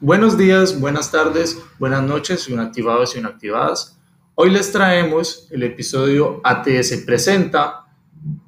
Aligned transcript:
Buenos 0.00 0.36
días, 0.36 0.80
buenas 0.80 1.10
tardes, 1.12 1.56
buenas 1.78 2.02
noches, 2.02 2.48
inactivados 2.48 3.14
y 3.14 3.20
inactivadas. 3.20 3.98
Hoy 4.34 4.50
les 4.50 4.72
traemos 4.72 5.48
el 5.50 5.62
episodio 5.62 6.40
ATS 6.42 7.04
Presenta 7.06 7.86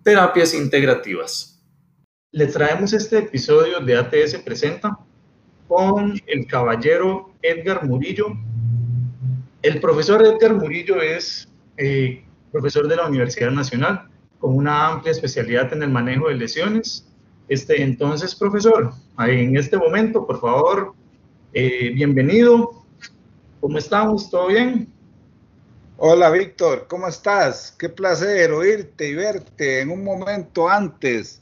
Terapias 0.03 0.53
Integrativas. 0.55 1.63
Les 2.33 2.53
traemos 2.53 2.93
este 2.93 3.19
episodio 3.19 3.81
de 3.81 3.97
ATS 3.97 4.35
Presenta 4.45 4.99
con 5.69 6.21
el 6.27 6.47
caballero 6.47 7.33
Edgar 7.41 7.87
Murillo. 7.87 8.27
El 9.63 9.81
profesor 9.81 10.27
Edgar 10.27 10.53
Murillo 10.53 11.01
es 11.01 11.49
eh, 11.77 12.25
profesor 12.51 12.89
de 12.89 12.97
la 12.97 13.07
Universidad 13.07 13.53
Nacional 13.53 14.09
con 14.41 14.55
una 14.57 14.89
amplia 14.89 15.13
especialidad 15.13 15.73
en 15.73 15.85
el 15.85 15.91
manejo 15.91 16.29
de 16.29 16.35
lesiones. 16.35 17.09
Este, 17.49 17.81
entonces, 17.81 18.35
profesor, 18.35 18.93
en 19.19 19.57
este 19.57 19.77
momento, 19.77 20.27
por 20.27 20.41
favor, 20.41 20.95
eh, 21.53 21.91
bienvenido. 21.95 22.83
¿Cómo 23.61 23.79
estamos? 23.79 24.29
¿Todo 24.29 24.49
bien? 24.49 24.89
Hola 25.99 26.29
Víctor, 26.31 26.87
¿cómo 26.89 27.09
estás? 27.09 27.75
Qué 27.79 27.89
placer 27.89 28.53
oírte 28.53 29.09
y 29.09 29.15
verte 29.15 29.81
en 29.81 29.91
un 29.91 30.05
momento 30.05 30.69
antes. 30.69 31.41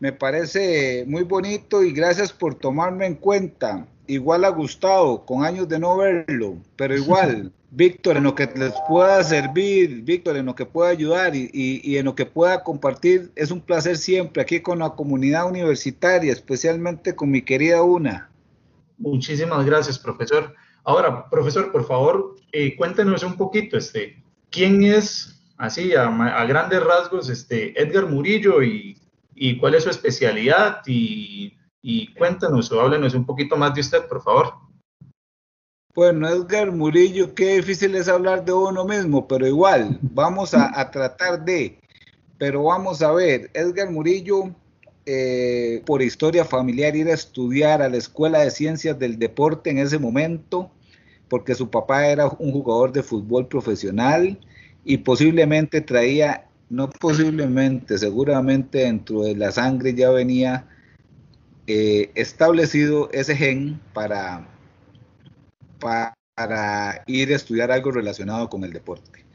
Me 0.00 0.12
parece 0.12 1.04
muy 1.06 1.24
bonito 1.24 1.82
y 1.82 1.92
gracias 1.92 2.32
por 2.32 2.54
tomarme 2.54 3.04
en 3.06 3.16
cuenta. 3.16 3.86
Igual 4.06 4.44
a 4.44 4.48
Gustavo, 4.48 5.26
con 5.26 5.44
años 5.44 5.68
de 5.68 5.78
no 5.78 5.98
verlo, 5.98 6.56
pero 6.76 6.96
igual, 6.96 7.52
Víctor, 7.74 8.18
en 8.18 8.24
lo 8.24 8.34
que 8.34 8.44
les 8.54 8.74
pueda 8.86 9.24
servir, 9.24 10.02
Víctor, 10.02 10.36
en 10.36 10.44
lo 10.44 10.54
que 10.54 10.66
pueda 10.66 10.90
ayudar 10.90 11.34
y, 11.34 11.96
en 11.96 12.04
lo 12.04 12.14
que 12.14 12.26
pueda 12.26 12.62
compartir, 12.62 13.32
es 13.34 13.50
un 13.50 13.62
placer 13.62 13.96
siempre 13.96 14.42
aquí 14.42 14.60
con 14.60 14.80
la 14.80 14.90
comunidad 14.90 15.48
universitaria, 15.48 16.30
especialmente 16.34 17.16
con 17.16 17.30
mi 17.30 17.40
querida 17.40 17.82
Una. 17.82 18.30
Muchísimas 18.98 19.64
gracias, 19.64 19.98
profesor. 19.98 20.54
Ahora, 20.84 21.30
profesor, 21.30 21.72
por 21.72 21.86
favor, 21.86 22.36
eh, 22.52 22.76
cuéntenos 22.76 23.22
un 23.22 23.38
poquito, 23.38 23.78
este, 23.78 24.22
¿quién 24.50 24.82
es, 24.82 25.42
así, 25.56 25.94
a, 25.94 26.44
grandes 26.44 26.84
rasgos, 26.84 27.30
este, 27.30 27.80
Edgar 27.80 28.06
Murillo 28.06 28.62
y, 28.62 29.00
cuál 29.58 29.76
es 29.76 29.84
su 29.84 29.88
especialidad? 29.88 30.82
Y, 30.86 31.56
y 31.80 32.12
cuéntenos 32.12 32.70
o 32.70 32.82
háblenos 32.82 33.14
un 33.14 33.24
poquito 33.24 33.56
más 33.56 33.72
de 33.72 33.80
usted, 33.80 34.06
por 34.08 34.22
favor. 34.22 34.61
Bueno, 35.94 36.26
Edgar 36.26 36.72
Murillo, 36.72 37.34
qué 37.34 37.56
difícil 37.56 37.94
es 37.96 38.08
hablar 38.08 38.46
de 38.46 38.52
uno 38.54 38.86
mismo, 38.86 39.28
pero 39.28 39.46
igual, 39.46 39.98
vamos 40.00 40.54
a, 40.54 40.90
tratar 40.90 41.44
de, 41.44 41.78
pero 42.38 42.64
vamos 42.64 43.02
a 43.02 43.12
ver, 43.12 43.50
Edgar 43.52 43.90
Murillo 43.90 44.54
eh, 45.04 45.82
por 45.84 46.00
historia 46.00 46.46
familiar 46.46 46.96
ir 46.96 47.08
a 47.08 47.12
estudiar 47.12 47.82
a 47.82 47.90
la 47.90 47.98
Escuela 47.98 48.38
de 48.38 48.50
Ciencias 48.50 48.98
del 48.98 49.18
Deporte 49.18 49.68
en 49.68 49.76
ese 49.76 49.98
momento, 49.98 50.70
porque 51.28 51.54
su 51.54 51.68
papá 51.68 52.06
era 52.06 52.26
un 52.26 52.52
jugador 52.52 52.92
de 52.92 53.02
fútbol 53.02 53.46
profesional 53.46 54.38
y 54.86 54.96
posiblemente 54.96 55.82
traía, 55.82 56.46
no 56.70 56.88
posiblemente, 56.88 57.98
seguramente 57.98 58.78
dentro 58.78 59.24
de 59.24 59.36
la 59.36 59.52
sangre 59.52 59.92
ya 59.92 60.10
venía 60.10 60.66
eh, 61.66 62.10
establecido 62.14 63.10
ese 63.12 63.36
gen 63.36 63.78
para, 63.92 64.48
para 65.82 67.02
ir 67.06 67.32
a 67.32 67.36
estudiar 67.36 67.70
algo 67.70 67.90
relacionado 67.90 68.48
con 68.48 68.64
el 68.64 68.72
deporte. 68.72 69.26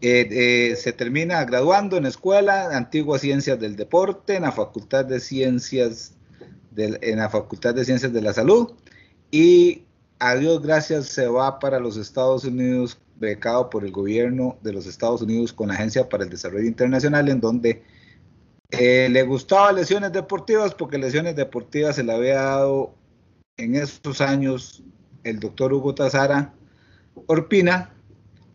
Eh, 0.00 0.28
eh, 0.30 0.76
se 0.76 0.92
termina 0.92 1.44
graduando 1.44 1.96
en 1.96 2.06
escuela, 2.06 2.76
Antigua 2.76 3.18
Ciencias 3.18 3.58
del 3.58 3.76
Deporte, 3.76 4.36
en 4.36 4.42
la 4.42 4.52
Facultad 4.52 5.04
de 5.04 5.20
Ciencias, 5.20 6.14
en 6.76 7.18
la 7.18 7.30
Facultad 7.30 7.74
de 7.74 7.84
Ciencias 7.84 8.12
de 8.12 8.20
la 8.20 8.34
Salud 8.34 8.72
y 9.30 9.84
a 10.18 10.34
Dios 10.34 10.62
gracias 10.62 11.06
se 11.06 11.26
va 11.26 11.58
para 11.58 11.80
los 11.80 11.96
Estados 11.96 12.44
Unidos, 12.44 12.98
becado 13.16 13.70
por 13.70 13.84
el 13.84 13.92
gobierno 13.92 14.58
de 14.62 14.72
los 14.74 14.86
Estados 14.86 15.22
Unidos 15.22 15.52
con 15.52 15.68
la 15.68 15.74
Agencia 15.74 16.08
para 16.08 16.24
el 16.24 16.30
Desarrollo 16.30 16.66
Internacional, 16.66 17.28
en 17.28 17.40
donde 17.40 17.82
eh, 18.70 19.08
le 19.10 19.22
gustaba 19.22 19.72
lesiones 19.72 20.12
deportivas 20.12 20.74
porque 20.74 20.98
lesiones 20.98 21.36
deportivas 21.36 21.96
se 21.96 22.04
le 22.04 22.12
había 22.12 22.42
dado 22.42 22.94
en 23.56 23.74
esos 23.74 24.20
años 24.20 24.82
el 25.26 25.40
doctor 25.40 25.72
Hugo 25.72 25.94
Tazara 25.94 26.54
Orpina, 27.26 27.92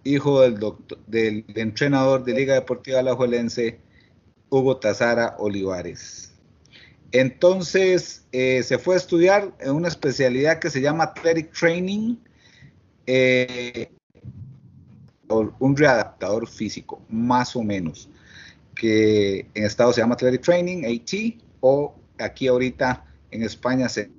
hijo 0.03 0.41
del, 0.41 0.57
doctor, 0.57 0.97
del 1.05 1.43
entrenador 1.55 2.23
de 2.23 2.33
Liga 2.33 2.53
Deportiva 2.53 2.99
Alajuelense, 2.99 3.79
Hugo 4.49 4.77
Tazara 4.77 5.35
Olivares. 5.37 6.33
Entonces 7.11 8.25
eh, 8.31 8.63
se 8.63 8.77
fue 8.77 8.95
a 8.95 8.97
estudiar 8.97 9.53
en 9.59 9.71
una 9.71 9.89
especialidad 9.89 10.59
que 10.59 10.69
se 10.69 10.79
llama 10.79 11.03
Athletic 11.03 11.51
Training, 11.51 12.15
eh, 13.05 13.91
un 15.27 15.75
readaptador 15.75 16.47
físico, 16.47 17.01
más 17.09 17.55
o 17.55 17.63
menos, 17.63 18.09
que 18.75 19.45
en 19.53 19.65
Estados 19.65 19.95
se 19.95 20.01
llama 20.01 20.15
Athletic 20.15 20.41
Training, 20.41 20.85
AT, 20.85 21.41
o 21.59 21.95
aquí 22.17 22.47
ahorita 22.47 23.05
en 23.31 23.43
España 23.43 23.89
se, 23.89 24.09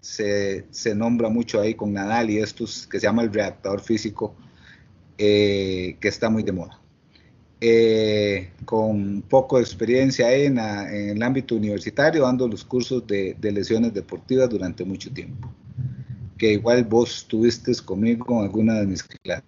se, 0.00 0.66
se 0.70 0.94
nombra 0.94 1.28
mucho 1.28 1.60
ahí 1.60 1.74
con 1.74 1.92
Nadal 1.92 2.30
y 2.30 2.38
estos 2.38 2.86
que 2.86 3.00
se 3.00 3.06
llama 3.06 3.22
el 3.22 3.32
readaptador 3.32 3.80
físico 3.80 4.34
eh, 5.20 5.96
que 6.00 6.06
está 6.06 6.30
muy 6.30 6.44
de 6.44 6.52
moda. 6.52 6.80
Eh, 7.60 8.52
con 8.64 9.20
poco 9.22 9.56
de 9.56 9.64
experiencia 9.64 10.32
en, 10.32 10.58
el 10.58 11.20
ámbito 11.20 11.56
universitario, 11.56 12.22
dando 12.22 12.46
los 12.46 12.64
cursos 12.64 13.04
de, 13.04 13.36
lesiones 13.40 13.92
deportivas 13.92 14.48
durante 14.48 14.84
mucho 14.84 15.12
tiempo. 15.12 15.50
Que 16.38 16.52
igual 16.52 16.84
vos 16.84 17.26
tuviste 17.26 17.72
conmigo 17.84 18.38
en 18.38 18.44
alguna 18.44 18.74
de 18.74 18.86
mis 18.86 19.02
clases. 19.02 19.44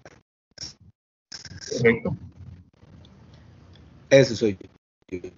Correcto. 1.71 2.17
Eso 4.11 4.35
soy 4.35 4.59
yo. 4.59 5.31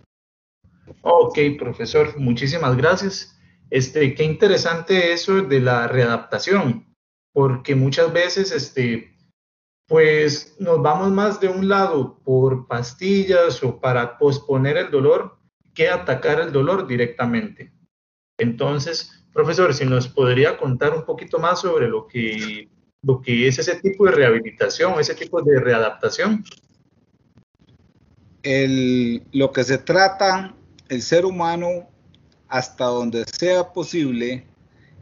Ok, 1.03 1.39
profesor, 1.59 2.19
muchísimas 2.19 2.75
gracias. 2.75 3.39
Este, 3.73 4.15
qué 4.15 4.25
interesante 4.25 5.15
eso 5.15 5.41
de 5.41 5.59
la 5.59 5.89
readaptación, 5.89 6.95
porque 7.33 7.75
muchas 7.75 8.13
veces 8.13 8.53
este, 8.53 9.17
pues 9.89 10.57
nos 10.59 10.83
vamos 10.83 11.11
más 11.11 11.41
de 11.41 11.49
un 11.49 11.71
lado 11.71 12.19
por 12.23 12.67
pastillas 12.67 13.65
o 13.65 13.81
para 13.81 14.19
posponer 14.19 14.77
el 14.77 14.91
dolor 14.91 15.39
que 15.73 15.89
atacar 15.89 16.39
el 16.41 16.53
dolor 16.53 16.87
directamente. 16.87 17.73
Entonces, 18.39 19.25
profesor, 19.33 19.73
si 19.73 19.87
nos 19.87 20.07
podría 20.07 20.59
contar 20.59 20.95
un 20.95 21.07
poquito 21.07 21.39
más 21.39 21.63
sobre 21.63 21.89
lo 21.89 22.07
que, 22.07 22.69
lo 23.03 23.23
que 23.23 23.49
es 23.49 23.59
ese 23.59 23.81
tipo 23.81 24.05
de 24.05 24.13
rehabilitación, 24.13 25.01
ese 25.01 25.15
tipo 25.15 25.41
de 25.41 25.59
readaptación. 25.59 26.45
lo 29.33 29.51
que 29.51 29.65
se 29.65 29.79
trata, 29.79 30.55
el 30.91 31.01
ser 31.01 31.25
humano, 31.25 31.89
hasta 32.53 32.85
donde 32.85 33.25
sea 33.25 33.73
posible, 33.73 34.45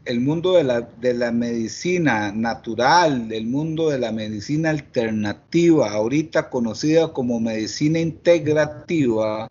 el 0.05 0.21
mundo 0.21 0.53
de 0.53 0.63
la, 0.63 0.79
de 0.79 1.13
la 1.13 1.33
medicina 1.33 2.31
natural, 2.31 3.29
el 3.29 3.45
mundo 3.45 3.89
de 3.89 3.99
la 3.99 4.13
medicina 4.13 4.69
alternativa, 4.69 5.91
ahorita 5.91 6.49
conocida 6.49 7.11
como 7.11 7.41
medicina 7.41 7.99
integrativa, 7.99 9.49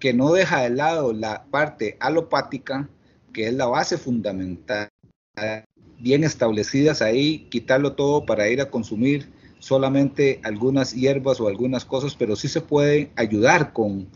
que 0.00 0.14
no 0.14 0.32
deja 0.32 0.62
de 0.62 0.70
lado 0.70 1.12
la 1.12 1.44
parte 1.50 1.98
alopática, 2.00 2.88
que 3.34 3.48
es 3.48 3.52
la 3.52 3.66
base 3.66 3.98
fundamental, 3.98 4.88
bien 5.98 6.24
establecidas 6.24 7.02
ahí, 7.02 7.46
quitarlo 7.50 7.92
todo 7.92 8.24
para 8.24 8.48
ir 8.48 8.62
a 8.62 8.70
consumir 8.70 9.30
solamente 9.58 10.40
algunas 10.44 10.94
hierbas 10.94 11.40
o 11.40 11.48
algunas 11.48 11.84
cosas, 11.84 12.16
pero 12.16 12.36
sí 12.36 12.48
se 12.48 12.62
puede 12.62 13.10
ayudar 13.16 13.74
con, 13.74 14.08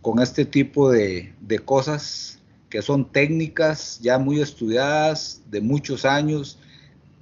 con 0.00 0.20
este 0.20 0.46
tipo 0.46 0.90
de, 0.90 1.34
de 1.42 1.58
cosas 1.58 2.37
que 2.70 2.82
son 2.82 3.10
técnicas 3.10 3.98
ya 4.00 4.18
muy 4.18 4.40
estudiadas 4.40 5.42
de 5.50 5.60
muchos 5.60 6.04
años, 6.04 6.58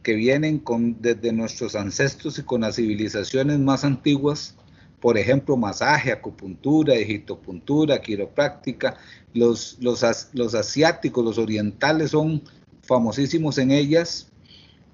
que 0.02 0.14
vienen 0.14 0.58
con, 0.58 1.00
desde 1.00 1.32
nuestros 1.32 1.74
ancestros 1.74 2.38
y 2.38 2.42
con 2.42 2.60
las 2.60 2.76
civilizaciones 2.76 3.58
más 3.58 3.84
antiguas, 3.84 4.54
por 5.00 5.18
ejemplo, 5.18 5.56
masaje, 5.56 6.12
acupuntura, 6.12 6.94
digitopuntura, 6.94 8.00
quiropráctica. 8.00 8.96
Los, 9.34 9.76
los, 9.80 10.04
los 10.32 10.54
asiáticos, 10.54 11.24
los 11.24 11.38
orientales 11.38 12.12
son 12.12 12.42
famosísimos 12.82 13.58
en 13.58 13.72
ellas. 13.72 14.28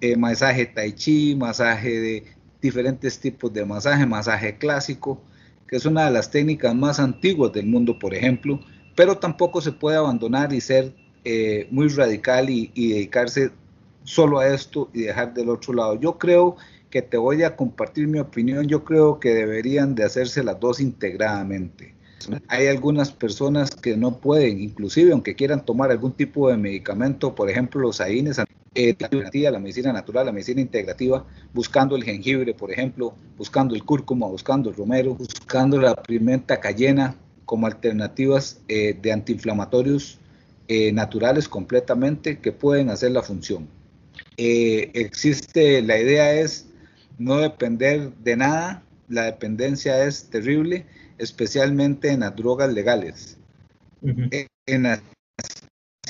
Eh, 0.00 0.16
masaje 0.16 0.66
tai 0.66 0.92
chi, 0.92 1.36
masaje 1.36 2.00
de 2.00 2.24
diferentes 2.60 3.18
tipos 3.20 3.52
de 3.52 3.64
masaje, 3.64 4.04
masaje 4.06 4.58
clásico, 4.58 5.22
que 5.68 5.76
es 5.76 5.84
una 5.86 6.06
de 6.06 6.10
las 6.10 6.30
técnicas 6.30 6.74
más 6.74 6.98
antiguas 6.98 7.52
del 7.52 7.66
mundo, 7.66 7.98
por 7.98 8.14
ejemplo, 8.14 8.60
pero 8.94 9.18
tampoco 9.18 9.60
se 9.60 9.72
puede 9.72 9.96
abandonar 9.96 10.52
y 10.52 10.60
ser 10.60 10.94
eh, 11.24 11.68
muy 11.70 11.88
radical 11.88 12.50
y, 12.50 12.70
dedicarse 12.74 13.50
solo 14.04 14.40
a 14.40 14.48
esto 14.48 14.90
y 14.92 15.02
dejar 15.02 15.34
del 15.34 15.48
otro 15.48 15.72
lado. 15.72 15.98
Yo 16.00 16.18
creo 16.18 16.56
que 16.90 17.02
te 17.02 17.16
voy 17.16 17.42
a 17.42 17.56
compartir 17.56 18.08
mi 18.08 18.18
opinión, 18.18 18.66
yo 18.66 18.84
creo 18.84 19.20
que 19.20 19.32
deberían 19.32 19.94
de 19.94 20.04
hacerse 20.04 20.42
las 20.42 20.58
dos 20.58 20.80
integradamente. 20.80 21.94
Hay 22.48 22.68
algunas 22.68 23.10
personas 23.10 23.70
que 23.70 23.96
no 23.96 24.18
pueden, 24.18 24.60
inclusive 24.60 25.12
aunque 25.12 25.34
quieran 25.34 25.64
tomar 25.64 25.90
algún 25.90 26.12
tipo 26.12 26.48
de 26.48 26.56
medicamento, 26.56 27.34
por 27.34 27.50
ejemplo 27.50 27.80
los 27.80 28.00
AINES, 28.00 28.40
eh, 28.74 28.96
la 29.50 29.58
medicina 29.58 29.92
natural, 29.92 30.26
la 30.26 30.32
medicina 30.32 30.60
integrativa, 30.60 31.24
buscando 31.52 31.96
el 31.96 32.04
jengibre, 32.04 32.54
por 32.54 32.70
ejemplo, 32.70 33.14
buscando 33.36 33.74
el 33.74 33.84
cúrcuma, 33.84 34.26
buscando 34.28 34.70
el 34.70 34.76
romero, 34.76 35.14
buscando 35.14 35.80
la 35.80 35.94
pimienta 35.94 36.60
cayena 36.60 37.16
como 37.52 37.66
alternativas 37.66 38.62
eh, 38.68 38.96
de 39.02 39.12
antiinflamatorios 39.12 40.18
eh, 40.68 40.90
naturales 40.90 41.50
completamente 41.50 42.38
que 42.38 42.50
pueden 42.50 42.88
hacer 42.88 43.10
la 43.10 43.20
función. 43.20 43.68
existe, 44.38 45.82
la 45.82 45.98
idea 45.98 46.32
es 46.32 46.70
no 47.18 47.36
depender 47.40 48.10
de 48.24 48.36
nada, 48.36 48.82
la 49.10 49.24
dependencia 49.24 50.02
es 50.02 50.30
terrible, 50.30 50.86
especialmente 51.18 52.08
en 52.08 52.20
las 52.20 52.34
drogas 52.34 52.72
legales. 52.72 53.36
En 54.66 54.84
las 54.84 55.02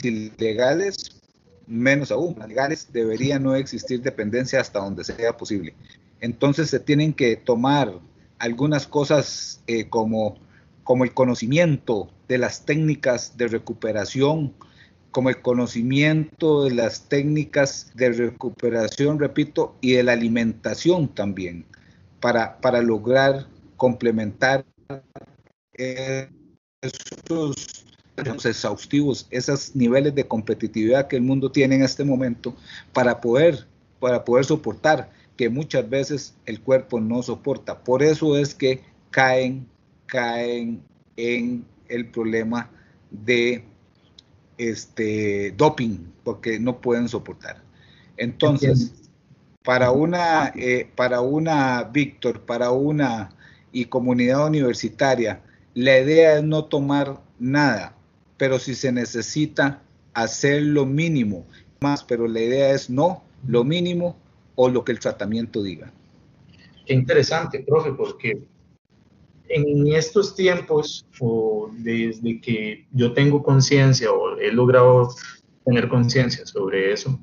ilegales, 0.00 1.20
menos 1.66 2.12
aún, 2.12 2.36
las 2.38 2.46
legales 2.50 2.88
debería 2.92 3.40
no 3.40 3.56
existir 3.56 4.00
dependencia 4.00 4.60
hasta 4.60 4.78
donde 4.78 5.02
sea 5.02 5.36
posible. 5.36 5.74
Entonces 6.20 6.70
se 6.70 6.78
tienen 6.78 7.12
que 7.12 7.34
tomar 7.34 7.98
algunas 8.38 8.86
cosas 8.86 9.60
eh, 9.66 9.88
como, 9.88 10.38
como 10.84 11.04
el 11.04 11.14
conocimiento 11.14 12.10
de 12.28 12.38
las 12.38 12.64
técnicas 12.64 13.36
de 13.36 13.48
recuperación, 13.48 14.54
como 15.10 15.28
el 15.28 15.40
conocimiento 15.42 16.64
de 16.64 16.74
las 16.74 17.08
técnicas 17.08 17.92
de 17.94 18.12
recuperación, 18.12 19.18
repito, 19.18 19.76
y 19.80 19.92
de 19.92 20.02
la 20.02 20.12
alimentación 20.12 21.08
también, 21.08 21.66
para, 22.20 22.60
para 22.60 22.80
lograr 22.80 23.46
complementar 23.76 24.64
esos, 26.82 27.84
exhaustivos, 28.44 29.26
esos 29.30 29.74
niveles 29.74 30.14
de 30.14 30.26
competitividad 30.26 31.08
que 31.08 31.16
el 31.16 31.22
mundo 31.22 31.50
tiene 31.50 31.76
en 31.76 31.82
este 31.82 32.04
momento 32.04 32.54
para 32.92 33.20
poder, 33.20 33.66
para 34.00 34.24
poder 34.24 34.44
soportar 34.44 35.10
que 35.36 35.48
muchas 35.48 35.88
veces 35.88 36.34
el 36.46 36.60
cuerpo 36.60 37.00
no 37.00 37.22
soporta. 37.22 37.82
Por 37.82 38.02
eso 38.02 38.36
es 38.36 38.54
que 38.54 38.80
caen, 39.10 39.66
caen 40.12 40.82
en 41.16 41.64
el 41.88 42.06
problema 42.10 42.70
de 43.10 43.64
este 44.58 45.52
doping, 45.52 45.96
porque 46.22 46.60
no 46.60 46.82
pueden 46.82 47.08
soportar. 47.08 47.62
Entonces, 48.18 48.92
para 49.64 49.90
una, 49.90 50.52
eh, 50.54 50.86
para 50.94 51.22
una 51.22 51.84
Víctor, 51.84 52.42
para 52.42 52.72
una 52.72 53.30
y 53.72 53.86
comunidad 53.86 54.46
universitaria, 54.46 55.40
la 55.72 55.98
idea 55.98 56.36
es 56.36 56.44
no 56.44 56.66
tomar 56.66 57.18
nada, 57.38 57.94
pero 58.36 58.58
si 58.58 58.74
se 58.74 58.92
necesita 58.92 59.80
hacer 60.12 60.60
lo 60.60 60.84
mínimo 60.84 61.46
más, 61.80 62.04
pero 62.04 62.28
la 62.28 62.40
idea 62.40 62.72
es 62.72 62.90
no 62.90 63.22
lo 63.46 63.64
mínimo 63.64 64.14
o 64.56 64.68
lo 64.68 64.84
que 64.84 64.92
el 64.92 64.98
tratamiento 64.98 65.62
diga. 65.62 65.90
Qué 66.84 66.92
interesante, 66.92 67.60
profe, 67.60 67.92
porque 67.92 68.42
en 69.52 69.86
estos 69.94 70.34
tiempos, 70.34 71.06
o 71.20 71.70
desde 71.78 72.40
que 72.40 72.86
yo 72.92 73.12
tengo 73.12 73.42
conciencia 73.42 74.10
o 74.10 74.38
he 74.38 74.50
logrado 74.50 75.10
tener 75.64 75.88
conciencia 75.88 76.46
sobre 76.46 76.92
eso, 76.92 77.20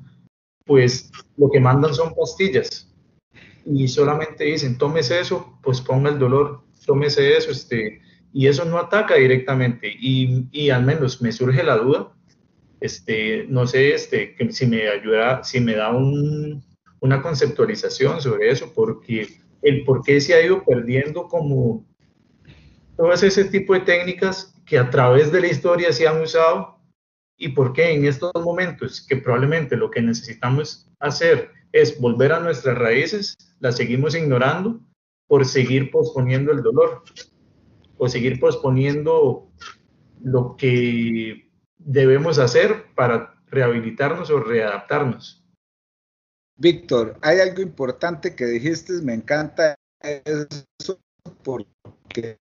pues 0.64 1.10
lo 1.36 1.50
que 1.50 1.60
mandan 1.60 1.92
son 1.92 2.14
pastillas 2.14 2.88
y 3.66 3.88
solamente 3.88 4.44
dicen, 4.44 4.78
tómese 4.78 5.20
eso, 5.20 5.58
pues 5.62 5.80
ponga 5.80 6.10
el 6.10 6.18
dolor, 6.18 6.62
tómese 6.86 7.36
eso, 7.36 7.50
este, 7.50 8.00
y 8.32 8.46
eso 8.46 8.64
no 8.64 8.78
ataca 8.78 9.16
directamente. 9.16 9.92
Y, 10.00 10.46
y 10.52 10.70
al 10.70 10.84
menos 10.84 11.20
me 11.20 11.32
surge 11.32 11.62
la 11.64 11.76
duda, 11.76 12.12
este, 12.80 13.44
no 13.48 13.66
sé, 13.66 13.94
este, 13.94 14.34
que 14.34 14.52
si 14.52 14.66
me 14.66 14.88
ayuda, 14.88 15.42
si 15.42 15.60
me 15.60 15.74
da 15.74 15.90
un, 15.90 16.64
una 17.00 17.20
conceptualización 17.20 18.20
sobre 18.20 18.50
eso, 18.50 18.72
porque 18.72 19.28
el 19.62 19.84
por 19.84 20.02
qué 20.02 20.20
se 20.20 20.34
ha 20.34 20.42
ido 20.44 20.64
perdiendo 20.64 21.28
como 21.28 21.84
todo 23.00 23.14
ese 23.14 23.44
tipo 23.46 23.72
de 23.72 23.80
técnicas 23.80 24.54
que 24.66 24.78
a 24.78 24.90
través 24.90 25.32
de 25.32 25.40
la 25.40 25.46
historia 25.46 25.90
se 25.90 26.06
han 26.06 26.20
usado 26.20 26.78
y 27.38 27.48
por 27.48 27.72
qué 27.72 27.94
en 27.94 28.04
estos 28.04 28.30
momentos 28.34 29.00
que 29.00 29.16
probablemente 29.16 29.74
lo 29.74 29.90
que 29.90 30.02
necesitamos 30.02 30.86
hacer 30.98 31.50
es 31.72 31.98
volver 31.98 32.30
a 32.30 32.40
nuestras 32.40 32.76
raíces, 32.76 33.38
las 33.58 33.78
seguimos 33.78 34.14
ignorando 34.14 34.80
por 35.26 35.46
seguir 35.46 35.90
posponiendo 35.90 36.52
el 36.52 36.62
dolor 36.62 37.02
o 37.96 38.06
seguir 38.06 38.38
posponiendo 38.38 39.50
lo 40.22 40.54
que 40.58 41.50
debemos 41.78 42.38
hacer 42.38 42.84
para 42.94 43.40
rehabilitarnos 43.46 44.28
o 44.28 44.40
readaptarnos. 44.40 45.42
Víctor, 46.58 47.16
hay 47.22 47.40
algo 47.40 47.62
importante 47.62 48.36
que 48.36 48.44
dijiste, 48.44 48.92
me 49.00 49.14
encanta 49.14 49.74
eso 50.02 51.00
porque 51.42 52.36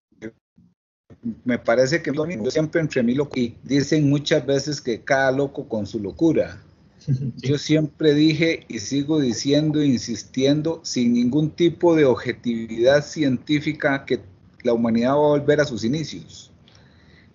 me 1.44 1.60
parece 1.60 2.02
que 2.02 2.12
yo 2.14 2.52
siempre 2.52 2.82
entre 2.82 3.04
mí 3.04 3.14
lo 3.14 3.30
y 3.36 3.56
dicen 3.64 4.10
muchas 4.10 4.46
veces 4.46 4.80
que 4.80 5.02
cada 5.02 5.32
loco 5.32 5.68
con 5.68 5.86
su 5.86 6.00
locura. 6.00 6.62
Yo 7.38 7.58
siempre 7.58 8.14
dije 8.14 8.66
y 8.68 8.80
sigo 8.80 9.20
diciendo, 9.20 9.82
insistiendo, 9.84 10.82
sin 10.84 11.14
ningún 11.14 11.50
tipo 11.50 11.96
de 11.96 12.06
objetividad 12.06 13.04
científica, 13.06 14.06
que 14.06 14.20
la 14.64 14.74
humanidad 14.74 15.12
va 15.12 15.16
a 15.16 15.40
volver 15.40 15.62
a 15.62 15.66
sus 15.66 15.84
inicios. 15.84 16.52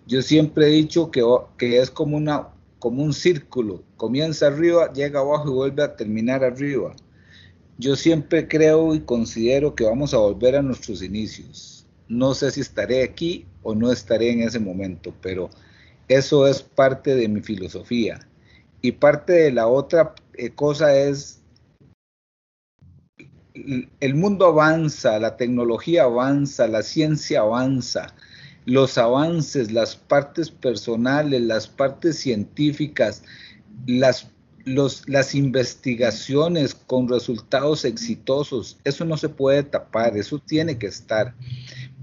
Yo 0.07 0.21
siempre 0.21 0.67
he 0.67 0.71
dicho 0.71 1.09
que, 1.09 1.23
que 1.57 1.79
es 1.79 1.89
como, 1.89 2.15
una, 2.15 2.49
como 2.79 3.03
un 3.03 3.13
círculo, 3.13 3.83
comienza 3.97 4.47
arriba, 4.47 4.93
llega 4.93 5.19
abajo 5.19 5.49
y 5.49 5.53
vuelve 5.53 5.83
a 5.83 5.95
terminar 5.95 6.43
arriba. 6.43 6.95
Yo 7.77 7.95
siempre 7.95 8.47
creo 8.47 8.93
y 8.93 9.01
considero 9.01 9.75
que 9.75 9.83
vamos 9.83 10.13
a 10.13 10.17
volver 10.17 10.55
a 10.55 10.61
nuestros 10.61 11.01
inicios. 11.01 11.84
No 12.07 12.33
sé 12.33 12.51
si 12.51 12.61
estaré 12.61 13.03
aquí 13.03 13.45
o 13.63 13.73
no 13.73 13.91
estaré 13.91 14.31
en 14.31 14.41
ese 14.41 14.59
momento, 14.59 15.13
pero 15.21 15.49
eso 16.07 16.47
es 16.47 16.61
parte 16.61 17.15
de 17.15 17.27
mi 17.27 17.41
filosofía. 17.41 18.19
Y 18.81 18.91
parte 18.91 19.33
de 19.33 19.51
la 19.51 19.67
otra 19.67 20.13
eh, 20.35 20.51
cosa 20.51 20.95
es, 20.95 21.41
el 23.99 24.15
mundo 24.15 24.45
avanza, 24.47 25.17
la 25.19 25.37
tecnología 25.37 26.03
avanza, 26.03 26.67
la 26.67 26.83
ciencia 26.83 27.39
avanza, 27.39 28.13
los 28.65 28.97
avances, 28.97 29.71
las 29.71 29.95
partes 29.95 30.51
personales, 30.51 31.41
las 31.41 31.67
partes 31.67 32.19
científicas, 32.19 33.23
las, 33.87 34.27
las 34.65 35.35
investigaciones 35.35 36.75
con 36.75 37.07
resultados 37.07 37.85
exitosos, 37.85 38.77
eso 38.83 39.05
no 39.05 39.17
se 39.17 39.29
puede 39.29 39.63
tapar, 39.63 40.17
eso 40.17 40.39
tiene 40.39 40.77
que 40.77 40.87
estar. 40.87 41.33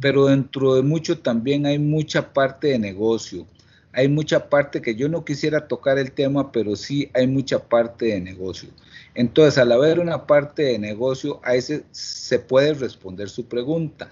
Pero 0.02 0.26
dentro 0.26 0.74
de 0.74 0.82
mucho 0.82 1.18
también 1.18 1.64
hay 1.64 1.78
mucha 1.78 2.34
parte 2.34 2.68
de 2.68 2.78
negocio 2.78 3.46
hay 3.92 4.08
mucha 4.08 4.48
parte 4.48 4.80
que 4.80 4.94
yo 4.94 5.08
no 5.08 5.24
quisiera 5.24 5.68
tocar 5.68 5.98
el 5.98 6.12
tema, 6.12 6.50
pero 6.50 6.76
sí 6.76 7.10
hay 7.12 7.26
mucha 7.26 7.58
parte 7.58 8.06
de 8.06 8.20
negocio. 8.20 8.70
Entonces, 9.14 9.58
al 9.58 9.70
haber 9.72 10.00
una 10.00 10.26
parte 10.26 10.62
de 10.62 10.78
negocio, 10.78 11.40
ahí 11.44 11.60
se, 11.60 11.84
se 11.90 12.38
puede 12.38 12.72
responder 12.72 13.28
su 13.28 13.46
pregunta. 13.46 14.10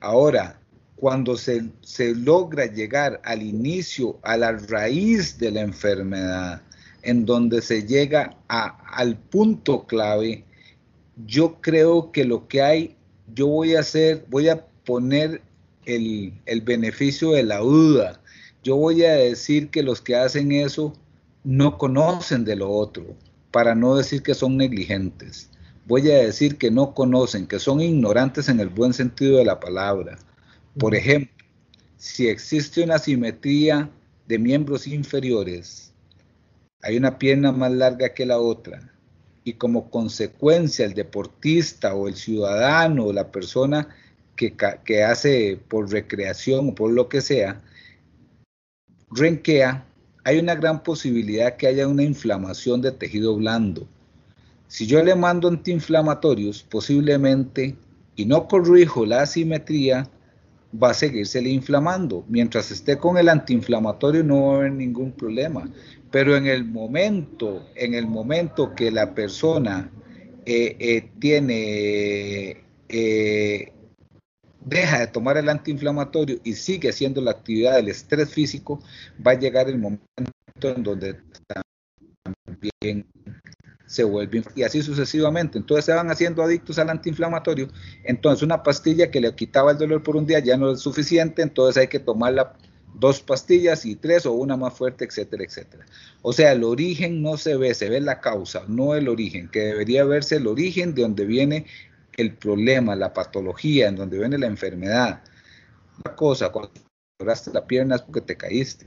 Ahora, 0.00 0.58
cuando 0.96 1.36
se, 1.36 1.70
se, 1.82 2.14
logra 2.16 2.66
llegar 2.66 3.20
al 3.24 3.42
inicio, 3.42 4.18
a 4.22 4.36
la 4.36 4.52
raíz 4.52 5.38
de 5.38 5.52
la 5.52 5.60
enfermedad, 5.60 6.60
en 7.02 7.24
donde 7.24 7.62
se 7.62 7.86
llega 7.86 8.36
a, 8.48 8.66
al 8.96 9.16
punto 9.16 9.86
clave, 9.86 10.44
yo 11.26 11.60
creo 11.60 12.10
que 12.10 12.24
lo 12.24 12.48
que 12.48 12.62
hay, 12.62 12.96
yo 13.34 13.46
voy 13.46 13.74
a 13.74 13.80
hacer, 13.80 14.24
voy 14.28 14.48
a 14.48 14.66
poner 14.84 15.42
el, 15.86 16.32
el 16.46 16.60
beneficio 16.62 17.32
de 17.32 17.42
la 17.42 17.58
duda 17.58 18.20
yo 18.62 18.76
voy 18.76 19.04
a 19.04 19.14
decir 19.14 19.70
que 19.70 19.82
los 19.82 20.00
que 20.00 20.16
hacen 20.16 20.52
eso 20.52 20.92
no 21.44 21.78
conocen 21.78 22.44
de 22.44 22.56
lo 22.56 22.70
otro, 22.70 23.16
para 23.50 23.74
no 23.74 23.96
decir 23.96 24.22
que 24.22 24.34
son 24.34 24.56
negligentes. 24.56 25.48
Voy 25.86 26.10
a 26.10 26.18
decir 26.18 26.58
que 26.58 26.70
no 26.70 26.92
conocen, 26.92 27.46
que 27.46 27.58
son 27.60 27.80
ignorantes 27.80 28.48
en 28.48 28.60
el 28.60 28.68
buen 28.68 28.92
sentido 28.92 29.38
de 29.38 29.44
la 29.44 29.58
palabra. 29.58 30.18
Por 30.78 30.94
ejemplo, 30.94 31.32
si 31.96 32.28
existe 32.28 32.82
una 32.82 32.98
simetría 32.98 33.88
de 34.26 34.38
miembros 34.38 34.86
inferiores, 34.86 35.92
hay 36.82 36.96
una 36.96 37.18
pierna 37.18 37.52
más 37.52 37.72
larga 37.72 38.12
que 38.12 38.26
la 38.26 38.38
otra, 38.38 38.92
y 39.48 39.54
como 39.54 39.90
consecuencia 39.90 40.84
el 40.84 40.92
deportista 40.92 41.94
o 41.94 42.06
el 42.06 42.16
ciudadano 42.16 43.06
o 43.06 43.12
la 43.14 43.32
persona 43.32 43.88
que, 44.36 44.54
que 44.84 45.02
hace 45.02 45.58
por 45.68 45.90
recreación 45.90 46.68
o 46.68 46.74
por 46.74 46.92
lo 46.92 47.08
que 47.08 47.22
sea, 47.22 47.62
renquea, 49.10 49.86
hay 50.24 50.38
una 50.38 50.54
gran 50.54 50.82
posibilidad 50.82 51.56
que 51.56 51.66
haya 51.66 51.88
una 51.88 52.02
inflamación 52.02 52.82
de 52.82 52.92
tejido 52.92 53.36
blando. 53.36 53.86
Si 54.66 54.86
yo 54.86 55.02
le 55.02 55.14
mando 55.14 55.48
antiinflamatorios, 55.48 56.62
posiblemente, 56.62 57.74
y 58.16 58.26
no 58.26 58.46
corrijo 58.48 59.06
la 59.06 59.22
asimetría, 59.22 60.10
va 60.72 60.90
a 60.90 60.94
seguirse 60.94 61.40
inflamando. 61.40 62.24
Mientras 62.28 62.70
esté 62.70 62.98
con 62.98 63.18
el 63.18 63.28
antiinflamatorio 63.28 64.22
no 64.22 64.46
va 64.46 64.54
a 64.54 64.56
haber 64.58 64.72
ningún 64.72 65.12
problema. 65.12 65.68
Pero 66.10 66.36
en 66.36 66.46
el 66.46 66.64
momento, 66.64 67.66
en 67.74 67.94
el 67.94 68.06
momento 68.06 68.74
que 68.74 68.90
la 68.90 69.14
persona 69.14 69.90
eh, 70.46 70.76
eh, 70.78 71.10
tiene, 71.18 72.64
eh, 72.88 73.72
deja 74.64 75.00
de 75.00 75.06
tomar 75.08 75.36
el 75.36 75.48
antiinflamatorio 75.48 76.38
y 76.44 76.54
sigue 76.54 76.88
haciendo 76.88 77.20
la 77.20 77.32
actividad 77.32 77.76
del 77.76 77.88
estrés 77.88 78.32
físico, 78.32 78.80
va 79.24 79.32
a 79.32 79.38
llegar 79.38 79.68
el 79.68 79.78
momento 79.78 80.08
en 80.62 80.82
donde 80.82 81.20
también 82.34 83.06
se 83.88 84.04
vuelve 84.04 84.44
y 84.54 84.62
así 84.62 84.82
sucesivamente. 84.82 85.58
Entonces 85.58 85.86
se 85.86 85.92
van 85.92 86.10
haciendo 86.10 86.42
adictos 86.42 86.78
al 86.78 86.90
antiinflamatorio. 86.90 87.68
Entonces 88.04 88.42
una 88.42 88.62
pastilla 88.62 89.10
que 89.10 89.20
le 89.20 89.34
quitaba 89.34 89.72
el 89.72 89.78
dolor 89.78 90.02
por 90.02 90.14
un 90.14 90.26
día 90.26 90.38
ya 90.38 90.56
no 90.56 90.70
es 90.70 90.80
suficiente, 90.80 91.42
entonces 91.42 91.80
hay 91.80 91.88
que 91.88 91.98
tomarla 91.98 92.54
dos 92.94 93.20
pastillas 93.20 93.86
y 93.86 93.96
tres 93.96 94.26
o 94.26 94.32
una 94.32 94.56
más 94.56 94.74
fuerte, 94.74 95.04
etcétera, 95.04 95.44
etcétera. 95.44 95.86
O 96.22 96.32
sea, 96.32 96.52
el 96.52 96.64
origen 96.64 97.22
no 97.22 97.36
se 97.36 97.56
ve, 97.56 97.74
se 97.74 97.88
ve 97.88 98.00
la 98.00 98.20
causa, 98.20 98.64
no 98.68 98.94
el 98.94 99.08
origen, 99.08 99.48
que 99.48 99.60
debería 99.60 100.04
verse 100.04 100.36
el 100.36 100.46
origen 100.46 100.94
de 100.94 101.02
donde 101.02 101.24
viene 101.24 101.66
el 102.16 102.34
problema, 102.34 102.96
la 102.96 103.14
patología, 103.14 103.88
en 103.88 103.96
donde 103.96 104.18
viene 104.18 104.36
la 104.36 104.46
enfermedad. 104.46 105.22
Una 106.04 106.14
cosa, 106.14 106.50
cuando 106.50 106.72
quebraste 107.18 107.52
la 107.52 107.66
pierna 107.66 107.96
es 107.96 108.02
porque 108.02 108.20
te 108.20 108.36
caíste, 108.36 108.86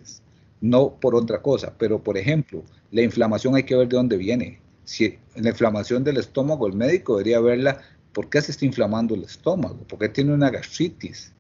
no 0.60 1.00
por 1.00 1.16
otra 1.16 1.42
cosa. 1.42 1.74
Pero, 1.78 2.04
por 2.04 2.18
ejemplo, 2.18 2.64
la 2.92 3.02
inflamación 3.02 3.56
hay 3.56 3.64
que 3.64 3.76
ver 3.76 3.88
de 3.88 3.98
dónde 3.98 4.18
viene. 4.18 4.60
Si 4.92 5.18
la 5.36 5.52
inflamación 5.52 6.04
del 6.04 6.18
estómago, 6.18 6.68
el 6.68 6.74
médico 6.74 7.14
debería 7.14 7.40
verla, 7.40 7.82
¿por 8.12 8.30
qué 8.30 8.42
se 8.42 8.52
está 8.52 8.66
inflamando 8.66 9.16
el 9.16 9.24
estómago? 9.24 9.78
¿Por 9.88 9.98
qué 9.98 10.10
tiene 10.10 10.34
una 10.34 10.50
gastritis? 10.50 11.32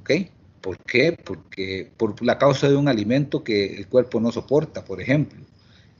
¿Ok? 0.00 0.10
¿Por 0.62 0.76
qué? 0.78 1.16
Porque 1.24 1.92
por 1.96 2.20
la 2.24 2.38
causa 2.38 2.68
de 2.68 2.74
un 2.74 2.88
alimento 2.88 3.44
que 3.44 3.76
el 3.76 3.86
cuerpo 3.86 4.18
no 4.18 4.32
soporta, 4.32 4.84
por 4.84 5.00
ejemplo. 5.00 5.38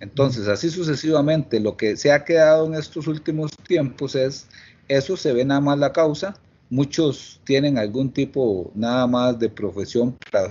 Entonces, 0.00 0.48
así 0.48 0.68
sucesivamente, 0.68 1.60
lo 1.60 1.76
que 1.76 1.96
se 1.96 2.10
ha 2.10 2.24
quedado 2.24 2.66
en 2.66 2.74
estos 2.74 3.06
últimos 3.06 3.52
tiempos 3.68 4.16
es, 4.16 4.48
eso 4.88 5.16
se 5.16 5.32
ve 5.32 5.44
nada 5.44 5.60
más 5.60 5.78
la 5.78 5.92
causa, 5.92 6.36
muchos 6.68 7.40
tienen 7.44 7.78
algún 7.78 8.10
tipo 8.10 8.72
nada 8.74 9.06
más 9.06 9.38
de 9.38 9.48
profesión 9.50 10.16
para, 10.32 10.48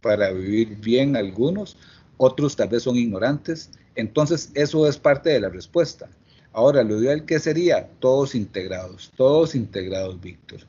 para 0.00 0.30
vivir 0.30 0.76
bien 0.76 1.16
algunos, 1.16 1.76
otros 2.18 2.54
tal 2.54 2.68
vez 2.68 2.82
son 2.82 2.96
ignorantes, 2.96 3.70
entonces 3.94 4.50
eso 4.54 4.86
es 4.86 4.98
parte 4.98 5.30
de 5.30 5.40
la 5.40 5.48
respuesta. 5.48 6.08
Ahora, 6.52 6.82
lo 6.82 7.00
ideal 7.00 7.24
que 7.24 7.38
sería 7.38 7.88
todos 7.98 8.34
integrados, 8.34 9.10
todos 9.16 9.54
integrados, 9.54 10.20
Víctor 10.20 10.60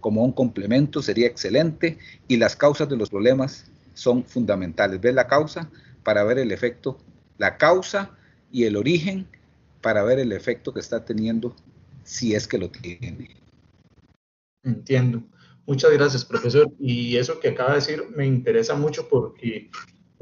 como 0.00 0.24
un 0.24 0.32
complemento 0.32 1.00
sería 1.00 1.26
excelente 1.26 1.98
y 2.28 2.36
las 2.36 2.56
causas 2.56 2.88
de 2.88 2.96
los 2.96 3.08
problemas 3.08 3.70
son 3.94 4.24
fundamentales. 4.24 5.00
Ver 5.00 5.14
la 5.14 5.26
causa 5.26 5.70
para 6.02 6.24
ver 6.24 6.38
el 6.38 6.52
efecto, 6.52 6.98
la 7.38 7.56
causa 7.56 8.10
y 8.50 8.64
el 8.64 8.76
origen 8.76 9.26
para 9.80 10.02
ver 10.02 10.18
el 10.18 10.32
efecto 10.32 10.72
que 10.74 10.80
está 10.80 11.04
teniendo 11.04 11.54
si 12.04 12.34
es 12.34 12.46
que 12.46 12.58
lo 12.58 12.70
tiene. 12.70 13.36
Entiendo. 14.64 15.22
Muchas 15.66 15.92
gracias, 15.92 16.24
profesor. 16.24 16.70
Y 16.80 17.16
eso 17.16 17.38
que 17.38 17.50
acaba 17.50 17.70
de 17.70 17.76
decir 17.76 18.04
me 18.16 18.26
interesa 18.26 18.74
mucho 18.74 19.08
porque 19.08 19.70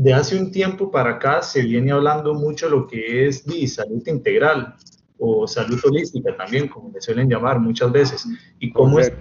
de 0.00 0.14
hace 0.14 0.34
un 0.34 0.50
tiempo 0.50 0.90
para 0.90 1.10
acá 1.10 1.42
se 1.42 1.60
viene 1.60 1.92
hablando 1.92 2.32
mucho 2.32 2.70
lo 2.70 2.86
que 2.86 3.26
es 3.26 3.44
de 3.44 3.68
salud 3.68 4.02
integral 4.06 4.74
o 5.18 5.46
salud 5.46 5.78
holística 5.84 6.34
también, 6.34 6.68
como 6.68 6.90
le 6.90 7.02
suelen 7.02 7.28
llamar 7.28 7.60
muchas 7.60 7.92
veces, 7.92 8.26
y 8.58 8.72
cómo 8.72 8.98
es 8.98 9.12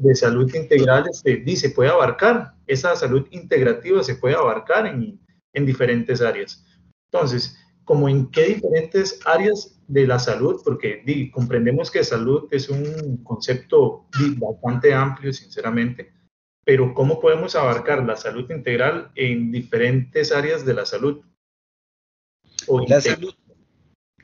de 0.00 0.14
salud 0.14 0.50
integral 0.54 1.04
se 1.12 1.36
dice, 1.36 1.68
puede 1.68 1.90
abarcar, 1.90 2.54
esa 2.66 2.96
salud 2.96 3.26
integrativa 3.32 4.02
se 4.02 4.14
puede 4.14 4.34
abarcar 4.34 4.86
en, 4.86 5.20
en 5.52 5.66
diferentes 5.66 6.22
áreas. 6.22 6.64
Entonces, 7.12 7.58
como 7.84 8.08
en 8.08 8.30
qué 8.30 8.46
diferentes 8.46 9.20
áreas 9.26 9.78
de 9.86 10.06
la 10.06 10.18
salud, 10.18 10.62
porque 10.64 11.02
di, 11.04 11.30
comprendemos 11.30 11.90
que 11.90 12.02
salud 12.02 12.48
es 12.50 12.70
un 12.70 13.22
concepto 13.22 14.06
bastante 14.38 14.94
amplio, 14.94 15.34
sinceramente, 15.34 16.14
pero 16.64 16.94
¿cómo 16.94 17.20
podemos 17.20 17.54
abarcar 17.54 18.04
la 18.04 18.16
salud 18.16 18.50
integral 18.50 19.10
en 19.14 19.52
diferentes 19.52 20.32
áreas 20.32 20.64
de 20.64 20.74
la 20.74 20.86
salud? 20.86 21.22
la 22.88 23.00
salud 23.00 23.34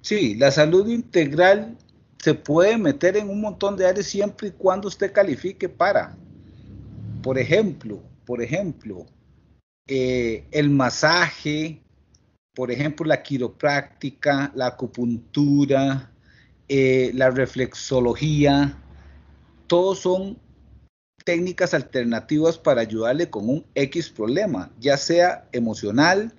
Sí, 0.02 0.34
la 0.34 0.50
salud 0.50 0.88
integral 0.88 1.76
se 2.18 2.34
puede 2.34 2.76
meter 2.78 3.16
en 3.16 3.28
un 3.28 3.40
montón 3.40 3.76
de 3.76 3.86
áreas 3.86 4.06
siempre 4.06 4.48
y 4.48 4.52
cuando 4.52 4.88
usted 4.88 5.12
califique 5.12 5.68
para. 5.68 6.16
Por 7.22 7.38
ejemplo, 7.38 8.02
por 8.24 8.42
ejemplo, 8.42 9.06
eh, 9.86 10.44
el 10.50 10.70
masaje, 10.70 11.82
por 12.54 12.70
ejemplo, 12.70 13.04
la 13.06 13.22
quiropráctica, 13.22 14.52
la 14.54 14.68
acupuntura, 14.68 16.10
eh, 16.68 17.10
la 17.14 17.30
reflexología, 17.30 18.78
todos 19.66 20.00
son 20.00 20.38
técnicas 21.24 21.74
alternativas 21.74 22.58
para 22.58 22.80
ayudarle 22.80 23.30
con 23.30 23.48
un 23.48 23.66
X 23.74 24.10
problema, 24.10 24.70
ya 24.80 24.96
sea 24.96 25.48
emocional, 25.52 26.32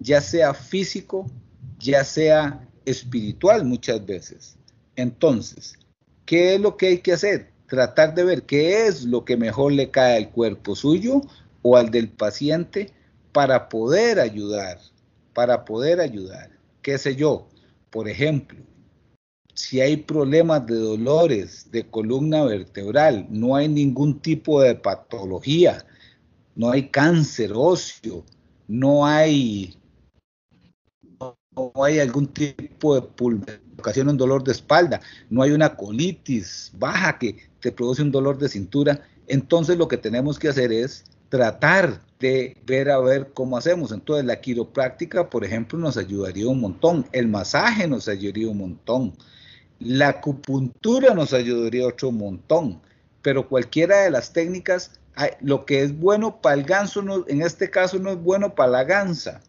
ya 0.00 0.20
sea 0.20 0.54
físico, 0.54 1.30
ya 1.78 2.04
sea 2.04 2.66
espiritual 2.84 3.64
muchas 3.64 4.04
veces. 4.04 4.56
Entonces, 4.96 5.78
¿qué 6.24 6.54
es 6.54 6.60
lo 6.60 6.76
que 6.76 6.88
hay 6.88 6.98
que 6.98 7.12
hacer? 7.12 7.52
Tratar 7.68 8.14
de 8.14 8.24
ver 8.24 8.42
qué 8.44 8.86
es 8.86 9.04
lo 9.04 9.24
que 9.24 9.36
mejor 9.36 9.72
le 9.72 9.90
cae 9.90 10.16
al 10.16 10.30
cuerpo 10.30 10.74
suyo 10.74 11.20
o 11.62 11.76
al 11.76 11.90
del 11.90 12.08
paciente 12.08 12.92
para 13.32 13.68
poder 13.68 14.18
ayudar, 14.20 14.78
para 15.34 15.64
poder 15.64 16.00
ayudar. 16.00 16.50
¿Qué 16.82 16.96
sé 16.96 17.14
yo? 17.14 17.48
Por 17.90 18.08
ejemplo, 18.08 18.58
si 19.58 19.80
hay 19.80 19.96
problemas 19.96 20.64
de 20.66 20.76
dolores 20.76 21.68
de 21.72 21.84
columna 21.84 22.44
vertebral, 22.44 23.26
no 23.28 23.56
hay 23.56 23.66
ningún 23.66 24.20
tipo 24.20 24.62
de 24.62 24.76
patología, 24.76 25.84
no 26.54 26.70
hay 26.70 26.88
cáncer 26.90 27.50
óseo, 27.52 28.24
no 28.68 29.04
hay 29.04 29.76
no 31.56 31.72
hay 31.82 31.98
algún 31.98 32.28
tipo 32.28 32.94
de 32.94 33.08
ocasiona 33.76 34.12
un 34.12 34.16
dolor 34.16 34.44
de 34.44 34.52
espalda, 34.52 35.00
no 35.28 35.42
hay 35.42 35.50
una 35.50 35.74
colitis 35.74 36.70
baja 36.78 37.18
que 37.18 37.36
te 37.58 37.72
produce 37.72 38.02
un 38.02 38.12
dolor 38.12 38.38
de 38.38 38.48
cintura, 38.48 39.02
entonces 39.26 39.76
lo 39.76 39.88
que 39.88 39.96
tenemos 39.96 40.38
que 40.38 40.50
hacer 40.50 40.70
es 40.70 41.02
tratar 41.30 42.00
de 42.20 42.56
ver 42.64 42.90
a 42.90 43.00
ver 43.00 43.32
cómo 43.34 43.56
hacemos. 43.56 43.90
Entonces 43.90 44.24
la 44.24 44.40
quiropráctica, 44.40 45.28
por 45.28 45.44
ejemplo, 45.44 45.80
nos 45.80 45.96
ayudaría 45.96 46.46
un 46.46 46.60
montón, 46.60 47.06
el 47.10 47.26
masaje 47.26 47.88
nos 47.88 48.06
ayudaría 48.06 48.48
un 48.48 48.58
montón, 48.58 49.14
la 49.80 50.08
acupuntura 50.08 51.14
nos 51.14 51.32
ayudaría 51.32 51.86
otro 51.86 52.10
montón, 52.10 52.80
pero 53.22 53.48
cualquiera 53.48 54.02
de 54.02 54.10
las 54.10 54.32
técnicas, 54.32 54.92
lo 55.40 55.64
que 55.64 55.82
es 55.82 55.98
bueno 55.98 56.40
para 56.40 56.56
el 56.56 56.64
ganso, 56.64 57.02
en 57.28 57.42
este 57.42 57.70
caso 57.70 57.98
no 57.98 58.10
es 58.10 58.22
bueno 58.22 58.54
para 58.54 58.70
la 58.70 58.84
gansa. 58.84 59.40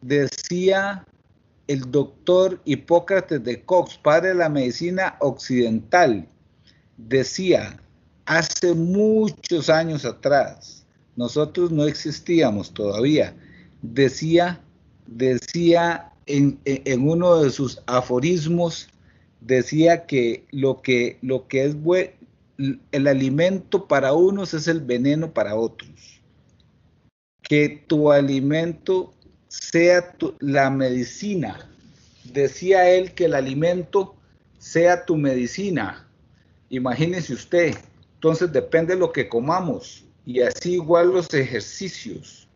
Decía 0.00 1.04
el 1.66 1.90
doctor 1.90 2.60
Hipócrates 2.64 3.44
de 3.44 3.62
Cox, 3.62 3.98
padre 3.98 4.30
de 4.30 4.34
la 4.36 4.48
medicina 4.48 5.16
occidental, 5.20 6.26
decía 6.96 7.78
hace 8.24 8.74
muchos 8.74 9.70
años 9.70 10.04
atrás, 10.04 10.84
nosotros 11.16 11.70
no 11.70 11.84
existíamos 11.84 12.72
todavía, 12.72 13.34
decía, 13.82 14.60
decía 15.06 16.12
en, 16.26 16.58
uno 17.00 17.42
de 17.42 17.50
sus 17.50 17.82
aforismos, 17.86 18.88
decía 19.40 20.06
que 20.06 20.44
lo 20.50 20.82
que, 20.82 21.18
lo 21.22 21.48
que 21.48 21.64
es 21.64 21.80
bueno, 21.80 22.10
el 22.92 23.06
alimento 23.06 23.86
para 23.86 24.12
unos 24.12 24.54
es 24.54 24.66
el 24.68 24.80
veneno 24.80 25.32
para 25.32 25.54
otros. 25.54 26.20
Que 27.42 27.84
tu 27.86 28.10
alimento 28.10 29.14
sea 29.48 30.14
la 30.40 30.70
medicina. 30.70 31.70
Decía 32.24 32.90
él 32.90 33.14
que 33.14 33.26
el 33.26 33.34
alimento 33.34 34.16
sea 34.58 35.04
tu 35.04 35.16
medicina. 35.16 36.06
Imagínese 36.68 37.32
usted. 37.32 37.74
Entonces 38.14 38.52
depende 38.52 38.94
de 38.94 39.00
lo 39.00 39.12
que 39.12 39.28
comamos 39.28 40.04
y 40.26 40.40
así 40.40 40.74
igual 40.74 41.12
los 41.12 41.32
ejercicios. 41.32 42.48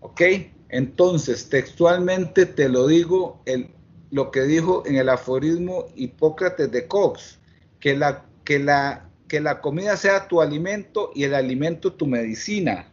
¿Ok? 0.00 0.22
Entonces, 0.68 1.48
textualmente 1.48 2.46
te 2.46 2.68
lo 2.68 2.86
digo, 2.86 3.40
el, 3.44 3.70
lo 4.10 4.30
que 4.30 4.42
dijo 4.42 4.82
en 4.86 4.96
el 4.96 5.08
aforismo 5.08 5.86
Hipócrates 5.94 6.70
de 6.70 6.86
Cox, 6.86 7.38
que 7.78 7.96
la, 7.96 8.24
que, 8.44 8.58
la, 8.58 9.08
que 9.28 9.40
la 9.40 9.60
comida 9.60 9.96
sea 9.96 10.28
tu 10.28 10.40
alimento 10.40 11.10
y 11.14 11.24
el 11.24 11.34
alimento 11.34 11.92
tu 11.92 12.06
medicina. 12.06 12.86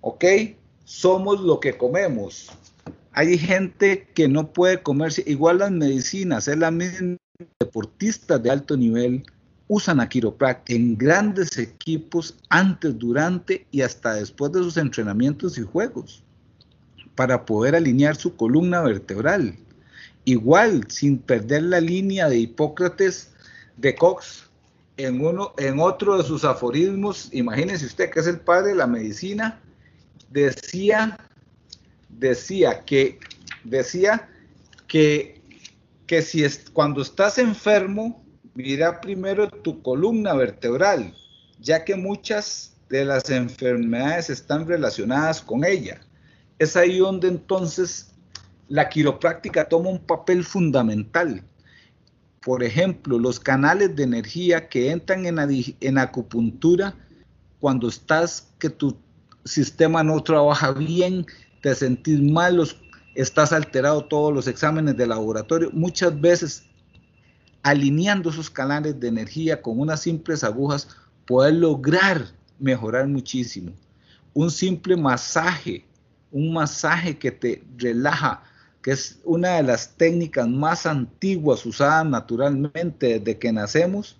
¿Ok? 0.00 0.24
somos 0.84 1.40
lo 1.40 1.60
que 1.60 1.76
comemos. 1.76 2.50
Hay 3.12 3.38
gente 3.38 4.08
que 4.14 4.28
no 4.28 4.52
puede 4.52 4.82
comerse, 4.82 5.22
igual 5.26 5.58
las 5.58 5.70
medicinas, 5.70 6.48
es 6.48 6.58
la 6.58 6.70
misma 6.70 7.16
deportistas 7.58 8.42
de 8.42 8.50
alto 8.50 8.76
nivel, 8.76 9.24
usan 9.68 10.00
a 10.00 10.08
quiropráctica 10.08 10.78
en 10.78 10.96
grandes 10.96 11.58
equipos 11.58 12.36
antes, 12.50 12.98
durante 12.98 13.66
y 13.70 13.80
hasta 13.80 14.14
después 14.14 14.52
de 14.52 14.60
sus 14.60 14.76
entrenamientos 14.76 15.58
y 15.58 15.62
juegos 15.62 16.22
para 17.14 17.44
poder 17.44 17.74
alinear 17.74 18.16
su 18.16 18.36
columna 18.36 18.80
vertebral. 18.82 19.56
Igual, 20.24 20.84
sin 20.88 21.18
perder 21.18 21.64
la 21.64 21.80
línea 21.80 22.28
de 22.28 22.38
Hipócrates 22.38 23.32
de 23.76 23.94
Cox, 23.94 24.50
en, 24.96 25.24
uno, 25.24 25.54
en 25.58 25.80
otro 25.80 26.18
de 26.18 26.24
sus 26.24 26.44
aforismos, 26.44 27.28
imagínense 27.32 27.86
usted 27.86 28.10
que 28.10 28.20
es 28.20 28.26
el 28.26 28.40
padre 28.40 28.70
de 28.70 28.76
la 28.76 28.86
medicina, 28.86 29.60
decía, 30.30 31.18
decía 32.08 32.84
que, 32.84 33.18
decía 33.64 34.28
que, 34.86 35.40
que 36.06 36.22
si 36.22 36.44
es, 36.44 36.70
cuando 36.72 37.02
estás 37.02 37.38
enfermo, 37.38 38.24
mira 38.54 39.00
primero 39.00 39.48
tu 39.48 39.82
columna 39.82 40.34
vertebral, 40.34 41.14
ya 41.58 41.84
que 41.84 41.96
muchas 41.96 42.76
de 42.88 43.04
las 43.04 43.30
enfermedades 43.30 44.30
están 44.30 44.68
relacionadas 44.68 45.40
con 45.40 45.64
ella. 45.64 46.00
Es 46.58 46.76
ahí 46.76 46.98
donde 46.98 47.28
entonces 47.28 48.11
la 48.68 48.88
quiropráctica 48.88 49.68
toma 49.68 49.90
un 49.90 49.98
papel 49.98 50.44
fundamental. 50.44 51.44
Por 52.40 52.62
ejemplo, 52.62 53.18
los 53.18 53.38
canales 53.38 53.94
de 53.94 54.02
energía 54.02 54.68
que 54.68 54.90
entran 54.90 55.26
en, 55.26 55.98
acupuntura 55.98 56.94
cuando 57.60 57.88
estás 57.88 58.48
que 58.58 58.70
tu 58.70 58.96
sistema 59.44 60.02
no 60.02 60.20
trabaja 60.22 60.72
bien, 60.72 61.26
te 61.60 61.74
sentís 61.74 62.20
mal, 62.20 62.60
estás 63.14 63.52
alterado 63.52 64.04
todos 64.06 64.34
los 64.34 64.48
exámenes 64.48 64.96
de 64.96 65.06
laboratorio, 65.06 65.70
muchas 65.72 66.20
veces 66.20 66.64
alineando 67.62 68.30
esos 68.30 68.50
canales 68.50 68.98
de 68.98 69.08
energía 69.08 69.62
con 69.62 69.78
unas 69.78 70.00
simples 70.00 70.42
agujas, 70.42 70.88
puedes 71.26 71.54
lograr 71.54 72.26
mejorar 72.58 73.06
muchísimo. 73.06 73.72
Un 74.34 74.50
simple 74.50 74.96
masaje, 74.96 75.84
un 76.30 76.52
masaje 76.52 77.18
que 77.18 77.30
te 77.30 77.62
relaja, 77.76 78.42
que 78.82 78.90
es 78.90 79.20
una 79.24 79.56
de 79.56 79.62
las 79.62 79.96
técnicas 79.96 80.48
más 80.48 80.86
antiguas 80.86 81.64
usadas 81.64 82.04
naturalmente 82.04 83.18
desde 83.18 83.38
que 83.38 83.52
nacemos, 83.52 84.16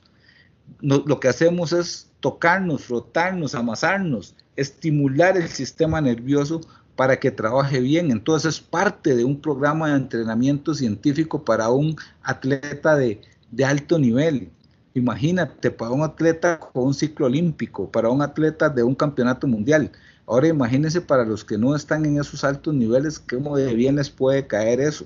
lo 0.81 1.21
que 1.21 1.29
hacemos 1.29 1.73
es 1.73 2.09
tocarnos, 2.21 2.85
frotarnos, 2.85 3.55
amasarnos, 3.55 4.35
estimular 4.57 5.37
el 5.37 5.49
sistema 5.49 6.01
nervioso 6.01 6.61
para 6.97 7.19
que 7.19 7.31
trabaje 7.31 7.81
bien. 7.81 8.11
Entonces 8.11 8.55
es 8.55 8.61
parte 8.61 9.17
de 9.17 9.25
un 9.25 9.41
programa 9.41 9.91
de 9.91 9.97
entrenamiento 9.97 10.75
científico 10.75 11.45
para 11.45 11.71
un 11.71 11.97
atleta 12.23 12.97
de, 12.97 13.21
de 13.51 13.65
alto 13.65 13.99
nivel. 13.99 14.51
Imagínate, 14.95 15.71
para 15.71 15.91
un 15.91 16.03
atleta 16.03 16.61
con 16.61 16.85
un 16.85 16.95
ciclo 16.95 17.27
olímpico, 17.27 17.91
para 17.91 18.11
un 18.11 18.23
atleta 18.23 18.69
de 18.69 18.83
un 18.83 18.95
campeonato 18.95 19.47
mundial. 19.47 19.91
Ahora 20.27 20.49
imagínense 20.49 21.01
para 21.01 21.25
los 21.25 21.45
que 21.45 21.59
no 21.59 21.75
están 21.75 22.05
en 22.07 22.21
esos 22.21 22.45
altos 22.45 22.75
niveles, 22.75 23.19
cómo 23.19 23.57
de 23.57 23.75
bien 23.75 23.97
les 23.97 24.11
puede 24.11 24.47
caer 24.47 24.81
eso. 24.81 25.05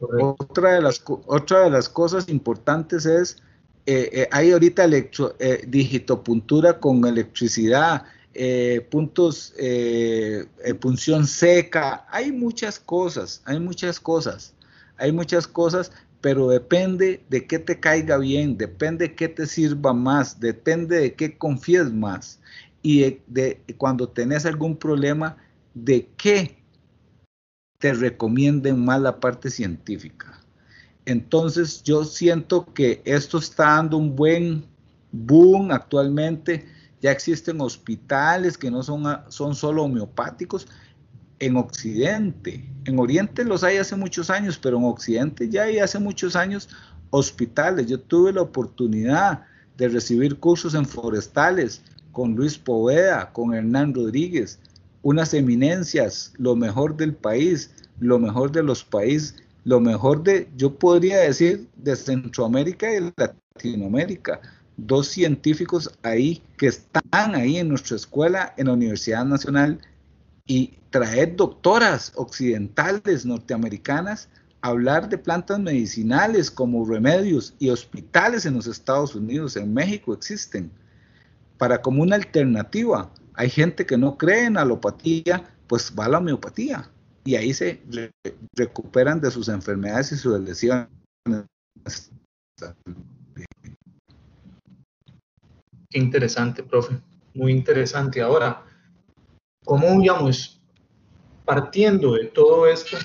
Otra 0.00 0.74
de, 0.74 0.82
las, 0.82 1.02
otra 1.06 1.60
de 1.60 1.70
las 1.70 1.88
cosas 1.88 2.28
importantes 2.28 3.06
es, 3.06 3.36
eh, 3.86 4.10
eh, 4.12 4.28
hay 4.32 4.52
ahorita 4.52 4.84
electro, 4.84 5.34
eh, 5.38 5.64
digitopuntura 5.66 6.78
con 6.80 7.04
electricidad, 7.04 8.04
puntos, 8.90 9.54
punción 10.80 11.24
seca, 11.24 12.04
hay 12.10 12.32
muchas 12.32 12.80
cosas, 12.80 13.40
hay 13.44 13.60
muchas 13.60 14.00
cosas, 14.00 14.52
hay 14.96 15.12
muchas 15.12 15.46
cosas, 15.46 15.92
pero 16.20 16.48
depende 16.48 17.22
de 17.28 17.46
qué 17.46 17.60
te 17.60 17.78
caiga 17.78 18.18
bien, 18.18 18.58
depende 18.58 19.06
de 19.06 19.14
qué 19.14 19.28
te 19.28 19.46
sirva 19.46 19.92
más, 19.92 20.40
depende 20.40 20.98
de 20.98 21.14
qué 21.14 21.38
confíes 21.38 21.92
más 21.92 22.40
y 22.84 23.18
de, 23.26 23.62
cuando 23.78 24.10
tenés 24.10 24.44
algún 24.44 24.76
problema, 24.76 25.38
de 25.72 26.10
qué 26.18 26.62
te 27.78 27.94
recomienden 27.94 28.84
más 28.84 29.00
la 29.00 29.18
parte 29.20 29.48
científica. 29.48 30.38
Entonces 31.06 31.82
yo 31.82 32.04
siento 32.04 32.72
que 32.74 33.00
esto 33.06 33.38
está 33.38 33.76
dando 33.76 33.96
un 33.96 34.14
buen 34.14 34.66
boom 35.12 35.70
actualmente. 35.70 36.66
Ya 37.00 37.10
existen 37.10 37.62
hospitales 37.62 38.58
que 38.58 38.70
no 38.70 38.82
son, 38.82 39.02
son 39.28 39.54
solo 39.54 39.84
homeopáticos, 39.84 40.68
en 41.38 41.56
Occidente. 41.56 42.70
En 42.84 42.98
Oriente 42.98 43.44
los 43.44 43.64
hay 43.64 43.78
hace 43.78 43.96
muchos 43.96 44.28
años, 44.28 44.58
pero 44.58 44.76
en 44.76 44.84
Occidente 44.84 45.48
ya 45.48 45.62
hay 45.62 45.78
hace 45.78 45.98
muchos 45.98 46.36
años 46.36 46.68
hospitales. 47.08 47.86
Yo 47.86 47.98
tuve 47.98 48.30
la 48.30 48.42
oportunidad 48.42 49.42
de 49.78 49.88
recibir 49.88 50.38
cursos 50.38 50.74
en 50.74 50.84
forestales 50.84 51.82
con 52.14 52.34
Luis 52.34 52.56
Poveda, 52.56 53.30
con 53.32 53.52
Hernán 53.52 53.92
Rodríguez, 53.92 54.58
unas 55.02 55.34
eminencias, 55.34 56.32
lo 56.38 56.56
mejor 56.56 56.96
del 56.96 57.14
país, 57.14 57.70
lo 58.00 58.18
mejor 58.18 58.50
de 58.50 58.62
los 58.62 58.82
países, 58.82 59.36
lo 59.64 59.80
mejor 59.80 60.22
de, 60.22 60.48
yo 60.56 60.74
podría 60.78 61.18
decir, 61.18 61.68
de 61.76 61.94
Centroamérica 61.94 62.86
y 62.94 63.12
Latinoamérica. 63.16 64.40
Dos 64.78 65.08
científicos 65.08 65.90
ahí 66.02 66.42
que 66.56 66.68
están 66.68 67.34
ahí 67.34 67.58
en 67.58 67.68
nuestra 67.68 67.96
escuela, 67.96 68.54
en 68.56 68.68
la 68.68 68.72
Universidad 68.72 69.26
Nacional 69.26 69.78
y 70.46 70.78
traer 70.90 71.36
doctoras 71.36 72.12
occidentales 72.16 73.26
norteamericanas 73.26 74.28
hablar 74.64 75.10
de 75.10 75.18
plantas 75.18 75.60
medicinales 75.60 76.50
como 76.50 76.86
remedios 76.86 77.54
y 77.58 77.68
hospitales 77.68 78.46
en 78.46 78.54
los 78.54 78.66
Estados 78.66 79.14
Unidos, 79.14 79.56
en 79.56 79.74
México 79.74 80.14
existen, 80.14 80.70
para 81.58 81.82
como 81.82 82.02
una 82.02 82.16
alternativa. 82.16 83.10
Hay 83.34 83.50
gente 83.50 83.86
que 83.86 83.96
no 83.96 84.16
cree 84.16 84.46
en 84.46 84.56
alopatía, 84.56 85.44
pues 85.66 85.92
va 85.98 86.06
a 86.06 86.08
la 86.08 86.18
homeopatía 86.18 86.90
y 87.24 87.36
ahí 87.36 87.54
se 87.54 87.82
recuperan 88.54 89.20
de 89.20 89.30
sus 89.30 89.48
enfermedades 89.48 90.12
y 90.12 90.16
sus 90.16 90.38
lesiones. 90.40 90.88
Qué 95.90 95.98
interesante, 95.98 96.62
profe. 96.62 97.00
Muy 97.34 97.52
interesante. 97.52 98.20
Ahora, 98.20 98.64
¿Cómo, 99.64 99.98
digamos, 99.98 100.60
partiendo 101.46 102.14
de 102.14 102.26
todo 102.26 102.66
esto, 102.66 102.98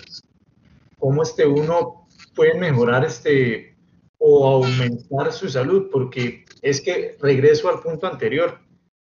cómo 0.97 1.23
este 1.23 1.47
uno 1.47 2.05
puede 2.35 2.53
mejorar 2.55 3.05
este 3.05 3.77
o 4.17 4.45
aumentar 4.45 5.31
su 5.31 5.47
salud? 5.47 5.87
Porque 5.89 6.43
es 6.61 6.81
que 6.81 7.17
regreso 7.19 7.69
al 7.69 7.81
punto 7.81 8.07
anterior, 8.07 8.59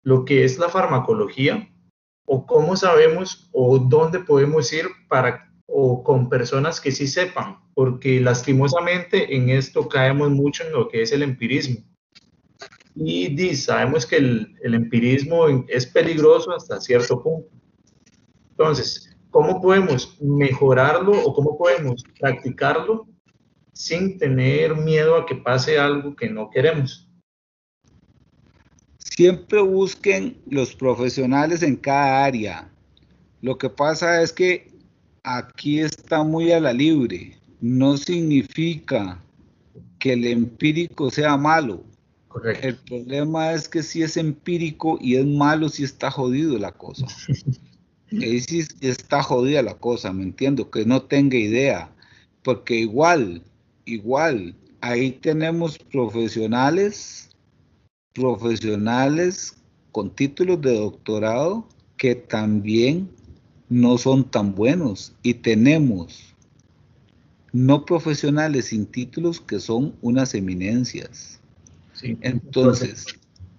lo 0.02 0.24
que 0.24 0.44
es 0.44 0.58
la 0.58 0.68
farmacología 0.68 1.68
o 2.24 2.46
cómo 2.46 2.76
sabemos 2.76 3.48
o 3.52 3.78
dónde 3.78 4.20
podemos 4.20 4.72
ir 4.72 4.86
para 5.08 5.52
o 5.66 6.02
con 6.02 6.28
personas 6.28 6.80
que 6.80 6.90
sí 6.90 7.06
sepan, 7.06 7.58
porque 7.74 8.20
lastimosamente 8.20 9.36
en 9.36 9.50
esto 9.50 9.88
caemos 9.88 10.30
mucho 10.30 10.64
en 10.64 10.72
lo 10.72 10.88
que 10.88 11.02
es 11.02 11.12
el 11.12 11.22
empirismo. 11.22 11.84
Y 12.96 13.54
sabemos 13.54 14.04
que 14.04 14.16
el, 14.16 14.56
el 14.62 14.74
empirismo 14.74 15.46
es 15.68 15.86
peligroso 15.86 16.52
hasta 16.52 16.80
cierto 16.80 17.22
punto. 17.22 17.48
Entonces, 18.50 19.16
¿cómo 19.30 19.60
podemos 19.60 20.20
mejorarlo 20.20 21.12
o 21.12 21.32
cómo 21.32 21.56
podemos 21.56 22.04
practicarlo 22.18 23.06
sin 23.72 24.18
tener 24.18 24.76
miedo 24.76 25.16
a 25.16 25.24
que 25.24 25.36
pase 25.36 25.78
algo 25.78 26.14
que 26.16 26.28
no 26.28 26.50
queremos? 26.50 27.09
Siempre 29.20 29.60
busquen 29.60 30.38
los 30.46 30.74
profesionales 30.74 31.62
en 31.62 31.76
cada 31.76 32.24
área. 32.24 32.70
Lo 33.42 33.58
que 33.58 33.68
pasa 33.68 34.22
es 34.22 34.32
que 34.32 34.70
aquí 35.24 35.80
está 35.80 36.24
muy 36.24 36.52
a 36.52 36.58
la 36.58 36.72
libre. 36.72 37.36
No 37.60 37.98
significa 37.98 39.22
que 39.98 40.14
el 40.14 40.26
empírico 40.26 41.10
sea 41.10 41.36
malo. 41.36 41.84
El 42.62 42.76
problema 42.76 43.52
es 43.52 43.68
que 43.68 43.82
si 43.82 44.02
es 44.02 44.16
empírico 44.16 44.96
y 45.02 45.16
es 45.16 45.26
malo, 45.26 45.68
si 45.68 45.84
está 45.84 46.10
jodido 46.10 46.58
la 46.58 46.72
cosa. 46.72 47.06
Ahí 48.12 48.40
sí 48.40 48.64
está 48.80 49.22
jodida 49.22 49.62
la 49.62 49.74
cosa, 49.74 50.14
me 50.14 50.22
entiendo, 50.22 50.70
que 50.70 50.86
no 50.86 51.02
tenga 51.02 51.36
idea. 51.36 51.92
Porque 52.42 52.76
igual, 52.76 53.42
igual, 53.84 54.56
ahí 54.80 55.10
tenemos 55.10 55.76
profesionales, 55.76 57.29
profesionales 58.14 59.56
con 59.92 60.10
títulos 60.10 60.60
de 60.60 60.78
doctorado 60.78 61.66
que 61.96 62.14
también 62.14 63.10
no 63.68 63.98
son 63.98 64.30
tan 64.30 64.54
buenos. 64.54 65.14
Y 65.22 65.34
tenemos 65.34 66.34
no 67.52 67.84
profesionales 67.84 68.66
sin 68.66 68.86
títulos 68.86 69.40
que 69.40 69.58
son 69.58 69.94
unas 70.02 70.34
eminencias. 70.34 71.40
Entonces, 72.02 73.06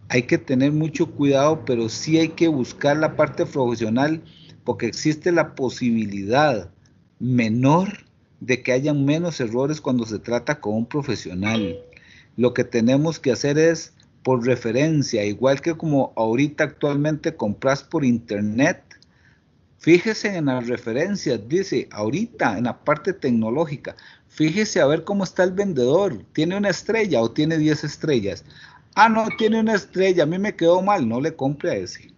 hay 0.09 0.23
que 0.23 0.37
tener 0.37 0.71
mucho 0.71 1.11
cuidado, 1.11 1.63
pero 1.65 1.87
sí 1.89 2.17
hay 2.17 2.29
que 2.29 2.47
buscar 2.47 2.97
la 2.97 3.15
parte 3.15 3.45
profesional 3.45 4.21
porque 4.63 4.87
existe 4.87 5.31
la 5.31 5.55
posibilidad 5.55 6.69
menor 7.19 8.05
de 8.39 8.63
que 8.63 8.71
haya 8.71 8.93
menos 8.93 9.39
errores 9.39 9.79
cuando 9.79 10.05
se 10.05 10.19
trata 10.19 10.59
con 10.59 10.73
un 10.73 10.85
profesional. 10.85 11.79
Lo 12.37 12.53
que 12.53 12.63
tenemos 12.63 13.19
que 13.19 13.31
hacer 13.31 13.57
es 13.57 13.93
por 14.23 14.45
referencia, 14.45 15.23
igual 15.23 15.61
que 15.61 15.75
como 15.75 16.13
ahorita 16.15 16.63
actualmente 16.63 17.35
compras 17.35 17.83
por 17.83 18.05
internet, 18.05 18.83
fíjese 19.79 20.35
en 20.35 20.45
las 20.45 20.67
referencias, 20.67 21.39
dice 21.47 21.87
ahorita 21.91 22.57
en 22.57 22.65
la 22.65 22.83
parte 22.83 23.13
tecnológica, 23.13 23.95
fíjese 24.27 24.79
a 24.79 24.85
ver 24.85 25.03
cómo 25.03 25.23
está 25.23 25.43
el 25.43 25.51
vendedor, 25.51 26.23
tiene 26.33 26.57
una 26.57 26.69
estrella 26.69 27.21
o 27.21 27.31
tiene 27.31 27.57
10 27.57 27.83
estrellas. 27.83 28.45
Ah, 28.95 29.09
no, 29.09 29.27
tiene 29.37 29.59
una 29.59 29.73
estrella, 29.73 30.23
a 30.23 30.27
mí 30.27 30.37
me 30.37 30.55
quedó 30.55 30.81
mal, 30.81 31.07
no 31.07 31.21
le 31.21 31.35
compre 31.35 31.71
a 31.71 31.75
ese. 31.75 32.13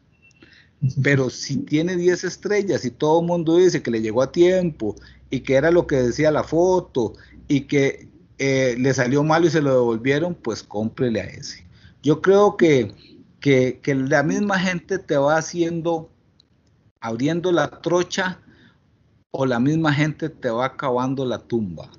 Pero 1.01 1.29
si 1.29 1.57
tiene 1.57 1.95
10 1.95 2.25
estrellas 2.25 2.83
y 2.83 2.91
todo 2.91 3.21
el 3.21 3.27
mundo 3.27 3.57
dice 3.57 3.81
que 3.81 3.91
le 3.91 4.01
llegó 4.01 4.21
a 4.21 4.31
tiempo 4.31 4.95
y 5.29 5.39
que 5.41 5.55
era 5.55 5.71
lo 5.71 5.87
que 5.87 5.95
decía 5.95 6.31
la 6.31 6.43
foto 6.43 7.13
y 7.47 7.61
que 7.61 8.09
eh, 8.37 8.75
le 8.77 8.93
salió 8.93 9.23
mal 9.23 9.45
y 9.45 9.49
se 9.49 9.61
lo 9.61 9.71
devolvieron, 9.71 10.35
pues 10.35 10.63
cómprele 10.63 11.21
a 11.21 11.25
ese. 11.25 11.62
Yo 12.03 12.21
creo 12.21 12.57
que, 12.57 12.93
que, 13.39 13.79
la 13.95 14.23
misma 14.23 14.59
gente 14.59 14.99
te 14.99 15.15
va 15.15 15.37
haciendo, 15.37 16.11
abriendo 16.99 17.49
la 17.53 17.81
trocha 17.81 18.41
o 19.31 19.45
la 19.45 19.59
misma 19.59 19.93
gente 19.93 20.27
te 20.27 20.49
va 20.49 20.65
acabando 20.65 21.25
la 21.25 21.39
tumba. 21.39 21.89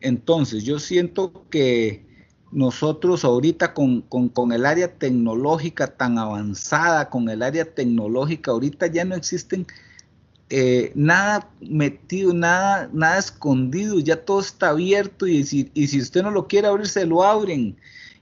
Entonces 0.00 0.62
yo 0.62 0.78
siento 0.78 1.46
que 1.50 2.06
nosotros 2.52 3.24
ahorita 3.24 3.74
con, 3.74 4.02
con, 4.02 4.52
el 4.52 4.64
área 4.64 4.96
tecnológica 4.98 5.88
tan 5.88 6.16
avanzada, 6.16 7.10
con 7.10 7.28
el 7.28 7.42
área 7.42 7.64
tecnológica, 7.64 8.52
ahorita 8.52 8.86
ya 8.86 9.04
no 9.04 9.16
existen 9.16 9.66
eh, 10.48 10.92
nada 10.94 11.50
metido, 11.60 12.32
nada, 12.32 12.88
nada 12.92 13.18
escondido, 13.18 13.98
ya 13.98 14.24
todo 14.24 14.40
está 14.40 14.68
abierto 14.70 15.26
y 15.26 15.42
si, 15.42 15.72
y 15.74 15.88
si 15.88 16.00
usted 16.00 16.22
no 16.22 16.30
lo 16.30 16.46
quiere 16.46 16.68
abrir, 16.68 16.86
se 16.86 17.04
lo 17.04 17.24
abren 17.24 17.76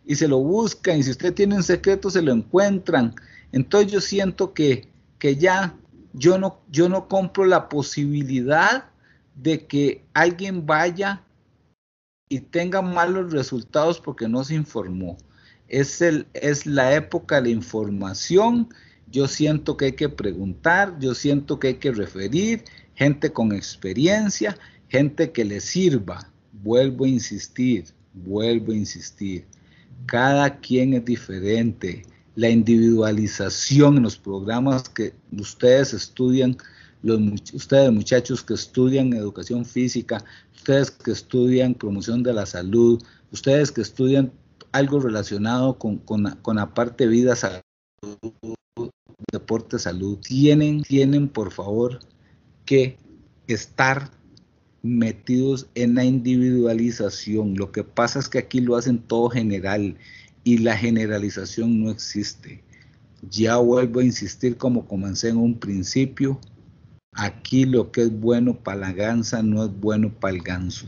y 0.08 0.16
se 0.16 0.26
lo 0.26 0.38
buscan 0.38 0.98
y 0.98 1.02
si 1.02 1.10
usted 1.10 1.34
tiene 1.34 1.54
un 1.54 1.62
secreto, 1.62 2.10
se 2.10 2.22
lo 2.22 2.32
encuentran. 2.32 3.14
Entonces 3.52 3.92
yo 3.92 4.00
siento 4.00 4.54
que, 4.54 4.88
que 5.18 5.36
ya 5.36 5.76
yo 6.14 6.38
no, 6.38 6.62
yo 6.70 6.88
no 6.88 7.06
compro 7.08 7.44
la 7.44 7.68
posibilidad 7.68 8.86
de 9.36 9.66
que 9.66 10.04
alguien 10.14 10.64
vaya 10.66 11.22
y 12.28 12.40
tenga 12.40 12.80
malos 12.80 13.32
resultados 13.32 14.00
porque 14.00 14.26
no 14.28 14.42
se 14.44 14.54
informó. 14.54 15.18
Es, 15.68 16.00
el, 16.00 16.26
es 16.32 16.64
la 16.64 16.94
época 16.94 17.36
de 17.36 17.42
la 17.42 17.48
información 17.50 18.68
yo 19.10 19.26
siento 19.26 19.76
que 19.76 19.86
hay 19.86 19.92
que 19.92 20.08
preguntar, 20.08 20.98
yo 21.00 21.14
siento 21.14 21.58
que 21.58 21.68
hay 21.68 21.74
que 21.74 21.92
referir, 21.92 22.64
gente 22.94 23.32
con 23.32 23.52
experiencia, 23.52 24.56
gente 24.88 25.32
que 25.32 25.44
le 25.44 25.60
sirva. 25.60 26.30
Vuelvo 26.52 27.04
a 27.04 27.08
insistir, 27.08 27.86
vuelvo 28.12 28.72
a 28.72 28.76
insistir. 28.76 29.46
Cada 30.06 30.58
quien 30.58 30.94
es 30.94 31.04
diferente. 31.04 32.02
La 32.34 32.48
individualización 32.48 33.96
en 33.96 34.04
los 34.04 34.16
programas 34.16 34.88
que 34.88 35.12
ustedes 35.32 35.92
estudian, 35.92 36.56
los, 37.02 37.20
ustedes 37.52 37.92
muchachos 37.92 38.42
que 38.44 38.54
estudian 38.54 39.12
educación 39.12 39.64
física, 39.64 40.24
ustedes 40.54 40.90
que 40.90 41.10
estudian 41.10 41.74
promoción 41.74 42.22
de 42.22 42.32
la 42.32 42.46
salud, 42.46 43.02
ustedes 43.32 43.72
que 43.72 43.80
estudian 43.80 44.32
algo 44.72 45.00
relacionado 45.00 45.78
con, 45.78 45.98
con 45.98 46.56
la 46.56 46.74
parte 46.74 47.06
vida 47.06 47.34
salud, 47.34 47.62
deporte, 49.32 49.78
salud, 49.78 50.18
tienen, 50.18 50.82
tienen 50.82 51.28
por 51.28 51.50
favor 51.52 52.00
que 52.64 52.98
estar 53.46 54.10
metidos 54.88 55.68
en 55.74 55.94
la 55.94 56.04
individualización. 56.04 57.54
Lo 57.56 57.70
que 57.70 57.84
pasa 57.84 58.18
es 58.18 58.28
que 58.28 58.38
aquí 58.38 58.60
lo 58.60 58.76
hacen 58.76 58.98
todo 58.98 59.30
general 59.30 59.96
y 60.44 60.58
la 60.58 60.76
generalización 60.76 61.82
no 61.82 61.90
existe. 61.90 62.62
Ya 63.30 63.56
vuelvo 63.56 64.00
a 64.00 64.04
insistir 64.04 64.56
como 64.56 64.86
comencé 64.86 65.28
en 65.28 65.36
un 65.36 65.58
principio, 65.58 66.40
aquí 67.12 67.64
lo 67.64 67.90
que 67.90 68.02
es 68.02 68.20
bueno 68.20 68.54
para 68.54 68.80
la 68.80 68.92
gansa 68.92 69.42
no 69.42 69.64
es 69.64 69.80
bueno 69.80 70.12
para 70.12 70.34
el 70.34 70.42
ganso. 70.42 70.86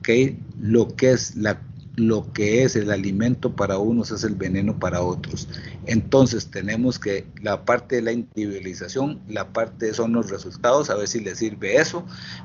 ¿Okay? 0.00 0.38
Lo 0.60 0.94
que 0.96 1.12
es 1.12 1.36
la 1.36 1.60
lo 2.08 2.32
que 2.32 2.62
es 2.62 2.76
el 2.76 2.90
alimento 2.90 3.54
para 3.54 3.78
unos 3.78 4.10
es 4.10 4.24
el 4.24 4.34
veneno 4.34 4.78
para 4.78 5.02
otros. 5.02 5.48
Entonces 5.86 6.50
tenemos 6.50 6.98
que 6.98 7.26
la 7.42 7.64
parte 7.64 7.96
de 7.96 8.02
la 8.02 8.12
individualización, 8.12 9.20
la 9.28 9.52
parte 9.52 9.92
son 9.92 10.12
los 10.12 10.30
resultados, 10.30 10.88
a 10.88 10.94
ver 10.94 11.08
si 11.08 11.20
les 11.20 11.38
sirve 11.38 11.76
eso. 11.76 12.04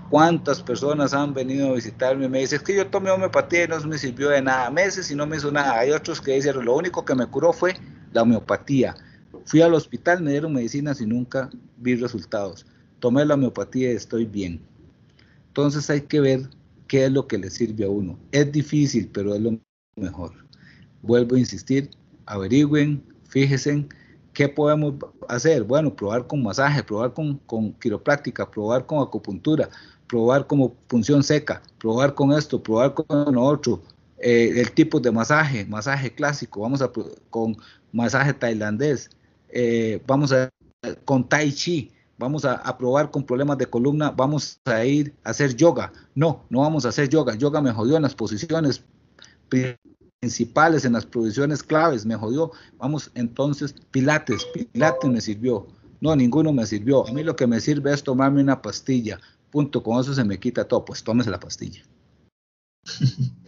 ¿Cuántas 0.09 0.61
personas 0.61 1.13
han 1.13 1.33
venido 1.33 1.69
a 1.69 1.73
visitarme 1.75 2.27
me 2.27 2.39
dicen, 2.39 2.61
que 2.65 2.75
yo 2.75 2.87
tomé 2.87 3.11
homeopatía 3.11 3.63
y 3.63 3.67
no 3.67 3.79
me 3.81 3.97
sirvió 3.97 4.29
de 4.29 4.41
nada, 4.41 4.69
meses 4.69 5.09
y 5.09 5.15
no 5.15 5.25
me 5.25 5.37
hizo 5.37 5.51
nada? 5.51 5.79
Hay 5.79 5.91
otros 5.91 6.19
que 6.19 6.33
dicen, 6.33 6.63
lo 6.63 6.75
único 6.75 7.05
que 7.05 7.15
me 7.15 7.25
curó 7.27 7.53
fue 7.53 7.75
la 8.11 8.23
homeopatía. 8.23 8.95
Fui 9.45 9.61
al 9.61 9.73
hospital, 9.73 10.21
me 10.21 10.31
dieron 10.31 10.53
medicinas 10.53 10.99
y 11.01 11.05
nunca 11.05 11.49
vi 11.77 11.95
resultados. 11.95 12.65
Tomé 12.99 13.23
la 13.25 13.35
homeopatía 13.35 13.91
y 13.91 13.95
estoy 13.95 14.25
bien. 14.25 14.59
Entonces 15.47 15.89
hay 15.89 16.01
que 16.01 16.19
ver 16.19 16.49
qué 16.87 17.05
es 17.05 17.11
lo 17.11 17.27
que 17.27 17.37
le 17.37 17.49
sirve 17.49 17.85
a 17.85 17.89
uno. 17.89 18.17
Es 18.31 18.51
difícil, 18.51 19.09
pero 19.11 19.35
es 19.35 19.41
lo 19.41 19.57
mejor. 19.95 20.33
Vuelvo 21.01 21.35
a 21.35 21.39
insistir, 21.39 21.89
averigüen, 22.25 23.03
fíjense 23.27 23.85
qué 24.33 24.49
podemos 24.49 24.95
hacer. 25.27 25.63
Bueno, 25.63 25.95
probar 25.95 26.27
con 26.27 26.43
masaje, 26.43 26.83
probar 26.83 27.13
con, 27.13 27.37
con 27.45 27.73
quiropráctica, 27.73 28.49
probar 28.49 28.85
con 28.85 29.01
acupuntura, 29.01 29.69
probar 30.07 30.47
como 30.47 30.75
función 30.87 31.23
seca, 31.23 31.61
probar 31.79 32.13
con 32.13 32.31
esto, 32.33 32.61
probar 32.61 32.93
con 32.93 33.33
lo 33.33 33.41
otro. 33.41 33.81
Eh, 34.17 34.53
el 34.55 34.71
tipo 34.71 34.99
de 34.99 35.11
masaje, 35.11 35.65
masaje 35.65 36.13
clásico, 36.13 36.61
vamos 36.61 36.81
a 36.81 36.91
con 37.29 37.57
masaje 37.91 38.33
tailandés, 38.33 39.09
eh, 39.49 40.01
vamos 40.07 40.31
a 40.31 40.49
con 41.03 41.27
tai 41.27 41.51
chi, 41.51 41.91
vamos 42.17 42.45
a, 42.45 42.77
probar 42.77 43.11
con 43.11 43.23
problemas 43.23 43.57
de 43.57 43.67
columna, 43.67 44.11
vamos 44.11 44.59
a 44.65 44.85
ir 44.85 45.13
a 45.23 45.31
hacer 45.31 45.55
yoga. 45.55 45.91
No, 46.13 46.45
no 46.49 46.61
vamos 46.61 46.85
a 46.85 46.89
hacer 46.89 47.09
yoga. 47.09 47.35
Yoga 47.35 47.61
me 47.61 47.71
jodió 47.71 47.95
en 47.95 48.03
las 48.03 48.15
posiciones 48.15 48.83
principales, 50.19 50.85
en 50.85 50.93
las 50.93 51.05
posiciones 51.05 51.63
claves, 51.63 52.05
me 52.05 52.15
jodió. 52.15 52.51
Vamos 52.77 53.11
entonces, 53.15 53.75
pilates, 53.91 54.45
pilates 54.45 55.09
me 55.09 55.21
sirvió. 55.21 55.67
No, 56.01 56.15
ninguno 56.15 56.53
me 56.53 56.65
sirvió. 56.65 57.07
A 57.07 57.11
mí 57.11 57.23
lo 57.23 57.35
que 57.35 57.47
me 57.47 57.59
sirve 57.59 57.93
es 57.93 58.03
tomarme 58.03 58.41
una 58.41 58.61
pastilla. 58.61 59.19
Punto, 59.51 59.81
con 59.81 59.99
eso 59.99 60.13
se 60.13 60.23
me 60.23 60.39
quita 60.39 60.67
todo. 60.67 60.85
Pues 60.85 61.03
tómese 61.03 61.29
la 61.29 61.39
pastilla. 61.39 61.81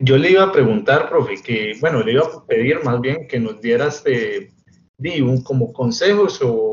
Yo 0.00 0.18
le 0.18 0.30
iba 0.30 0.42
a 0.42 0.52
preguntar, 0.52 1.08
profe, 1.08 1.40
que, 1.42 1.74
bueno, 1.80 2.02
le 2.02 2.12
iba 2.12 2.24
a 2.26 2.44
pedir 2.44 2.84
más 2.84 3.00
bien 3.00 3.26
que 3.26 3.40
nos 3.40 3.58
dieras 3.62 4.04
de, 4.04 4.52
un, 5.22 5.42
como 5.42 5.72
consejos 5.72 6.40
o 6.42 6.71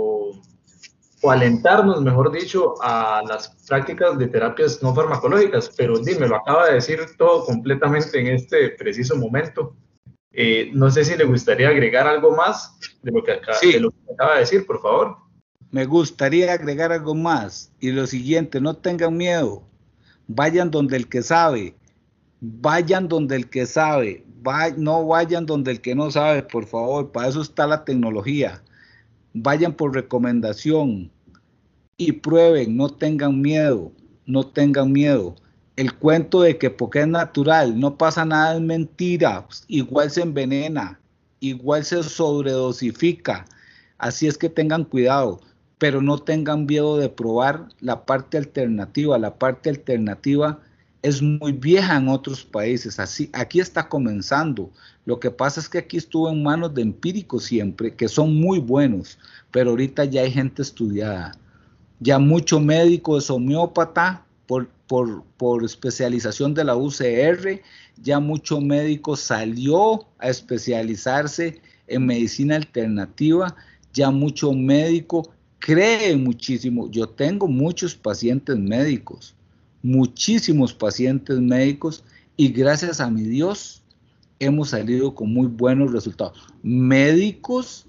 o 1.21 1.31
alentarnos, 1.31 2.01
mejor 2.01 2.31
dicho, 2.31 2.75
a 2.81 3.21
las 3.27 3.49
prácticas 3.67 4.17
de 4.17 4.27
terapias 4.27 4.81
no 4.81 4.93
farmacológicas, 4.93 5.71
pero 5.75 5.99
dime, 5.99 6.27
lo 6.27 6.37
acaba 6.37 6.67
de 6.67 6.75
decir 6.75 6.99
todo 7.17 7.45
completamente 7.45 8.19
en 8.19 8.27
este 8.27 8.69
preciso 8.69 9.15
momento. 9.17 9.75
Eh, 10.31 10.71
no 10.73 10.89
sé 10.89 11.03
si 11.03 11.17
le 11.17 11.25
gustaría 11.25 11.69
agregar 11.69 12.07
algo 12.07 12.35
más 12.35 12.77
de 13.01 13.11
lo, 13.11 13.23
que 13.23 13.33
acaba, 13.33 13.57
de 13.59 13.79
lo 13.79 13.91
que 13.91 14.13
acaba 14.13 14.35
de 14.35 14.39
decir, 14.41 14.65
por 14.65 14.81
favor. 14.81 15.17
Me 15.71 15.85
gustaría 15.85 16.53
agregar 16.53 16.91
algo 16.91 17.13
más. 17.13 17.71
Y 17.79 17.91
lo 17.91 18.07
siguiente, 18.07 18.61
no 18.61 18.75
tengan 18.75 19.17
miedo, 19.17 19.63
vayan 20.27 20.71
donde 20.71 20.95
el 20.95 21.09
que 21.09 21.21
sabe, 21.21 21.75
vayan 22.39 23.07
donde 23.09 23.35
el 23.35 23.49
que 23.49 23.65
sabe, 23.65 24.25
no 24.77 25.05
vayan 25.05 25.45
donde 25.45 25.71
el 25.71 25.81
que 25.81 25.95
no 25.95 26.09
sabe, 26.11 26.43
por 26.43 26.65
favor, 26.65 27.11
para 27.11 27.27
eso 27.27 27.41
está 27.41 27.67
la 27.67 27.83
tecnología 27.83 28.61
vayan 29.41 29.73
por 29.73 29.93
recomendación 29.93 31.11
y 31.97 32.13
prueben, 32.13 32.77
no 32.77 32.89
tengan 32.89 33.41
miedo, 33.41 33.91
no 34.25 34.45
tengan 34.47 34.91
miedo. 34.91 35.35
El 35.75 35.93
cuento 35.93 36.41
de 36.41 36.57
que 36.57 36.69
porque 36.69 37.01
es 37.01 37.07
natural, 37.07 37.79
no 37.79 37.97
pasa 37.97 38.25
nada, 38.25 38.55
es 38.55 38.61
mentira, 38.61 39.47
igual 39.67 40.11
se 40.11 40.21
envenena, 40.21 40.99
igual 41.39 41.85
se 41.85 42.03
sobredosifica, 42.03 43.45
así 43.97 44.27
es 44.27 44.37
que 44.37 44.49
tengan 44.49 44.83
cuidado, 44.83 45.39
pero 45.77 46.01
no 46.01 46.17
tengan 46.17 46.65
miedo 46.65 46.97
de 46.97 47.09
probar 47.09 47.69
la 47.79 48.05
parte 48.05 48.37
alternativa, 48.37 49.17
la 49.17 49.35
parte 49.39 49.69
alternativa 49.69 50.59
es 51.01 51.21
muy 51.21 51.53
vieja 51.53 51.95
en 51.97 52.09
otros 52.09 52.43
países, 52.43 52.99
así 52.99 53.29
aquí 53.33 53.59
está 53.59 53.87
comenzando. 53.87 54.69
Lo 55.05 55.19
que 55.19 55.31
pasa 55.31 55.59
es 55.59 55.69
que 55.69 55.77
aquí 55.77 55.97
estuvo 55.97 56.29
en 56.29 56.43
manos 56.43 56.73
de 56.73 56.81
empíricos 56.81 57.45
siempre, 57.45 57.95
que 57.95 58.07
son 58.07 58.35
muy 58.35 58.59
buenos, 58.59 59.17
pero 59.51 59.71
ahorita 59.71 60.05
ya 60.05 60.21
hay 60.21 60.31
gente 60.31 60.61
estudiada. 60.61 61.31
Ya 61.99 62.19
mucho 62.19 62.59
médico 62.59 63.17
es 63.17 63.29
homeópata 63.29 64.25
por, 64.45 64.69
por, 64.87 65.63
especialización 65.63 66.53
de 66.53 66.63
la 66.63 66.75
UCR, 66.75 67.61
ya 68.01 68.19
mucho 68.19 68.59
médico 68.59 69.15
salió 69.15 70.05
a 70.17 70.29
especializarse 70.29 71.61
en 71.87 72.05
medicina 72.05 72.55
alternativa, 72.55 73.55
ya 73.93 74.11
mucho 74.11 74.53
médico 74.53 75.31
cree 75.59 76.15
muchísimo. 76.15 76.89
Yo 76.89 77.07
tengo 77.07 77.47
muchos 77.47 77.95
pacientes 77.95 78.57
médicos 78.57 79.35
muchísimos 79.81 80.73
pacientes 80.73 81.39
médicos 81.39 82.03
y 82.37 82.49
gracias 82.49 82.99
a 82.99 83.09
mi 83.09 83.23
Dios 83.23 83.83
hemos 84.39 84.69
salido 84.69 85.13
con 85.13 85.33
muy 85.33 85.47
buenos 85.47 85.91
resultados. 85.91 86.47
Médicos, 86.63 87.85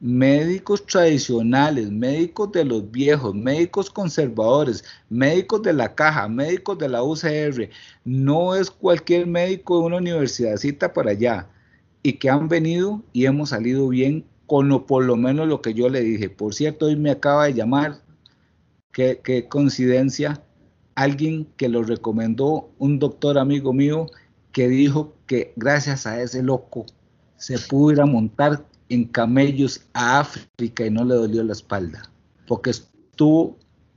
médicos 0.00 0.84
tradicionales, 0.84 1.90
médicos 1.90 2.50
de 2.52 2.64
los 2.64 2.90
viejos, 2.90 3.34
médicos 3.34 3.88
conservadores, 3.88 4.84
médicos 5.08 5.62
de 5.62 5.72
la 5.72 5.94
caja, 5.94 6.28
médicos 6.28 6.78
de 6.78 6.88
la 6.88 7.04
UCR, 7.04 7.70
no 8.04 8.56
es 8.56 8.70
cualquier 8.70 9.26
médico 9.26 9.78
de 9.78 9.86
una 9.86 9.96
universidadcita 9.98 10.92
para 10.92 11.12
allá 11.12 11.48
y 12.02 12.14
que 12.14 12.28
han 12.28 12.48
venido 12.48 13.02
y 13.12 13.26
hemos 13.26 13.50
salido 13.50 13.88
bien 13.88 14.24
con 14.46 14.68
lo, 14.68 14.86
por 14.86 15.04
lo 15.04 15.16
menos 15.16 15.46
lo 15.46 15.62
que 15.62 15.72
yo 15.72 15.88
le 15.88 16.00
dije. 16.00 16.28
Por 16.28 16.52
cierto, 16.52 16.86
hoy 16.86 16.96
me 16.96 17.12
acaba 17.12 17.44
de 17.44 17.54
llamar, 17.54 18.02
qué, 18.90 19.20
qué 19.22 19.48
coincidencia, 19.48 20.42
alguien 20.94 21.46
que 21.56 21.68
lo 21.68 21.82
recomendó, 21.82 22.70
un 22.78 22.98
doctor 22.98 23.38
amigo 23.38 23.72
mío, 23.72 24.06
que 24.52 24.68
dijo 24.68 25.14
que 25.26 25.52
gracias 25.56 26.06
a 26.06 26.20
ese 26.20 26.42
loco 26.42 26.86
se 27.36 27.58
pudo 27.58 27.92
ir 27.92 28.00
a 28.00 28.06
montar 28.06 28.64
en 28.88 29.04
camellos 29.04 29.86
a 29.94 30.20
África 30.20 30.84
y 30.84 30.90
no 30.90 31.04
le 31.04 31.14
dolió 31.14 31.42
la 31.42 31.52
espalda, 31.52 32.02
porque 32.46 32.70
estuvo 32.70 33.56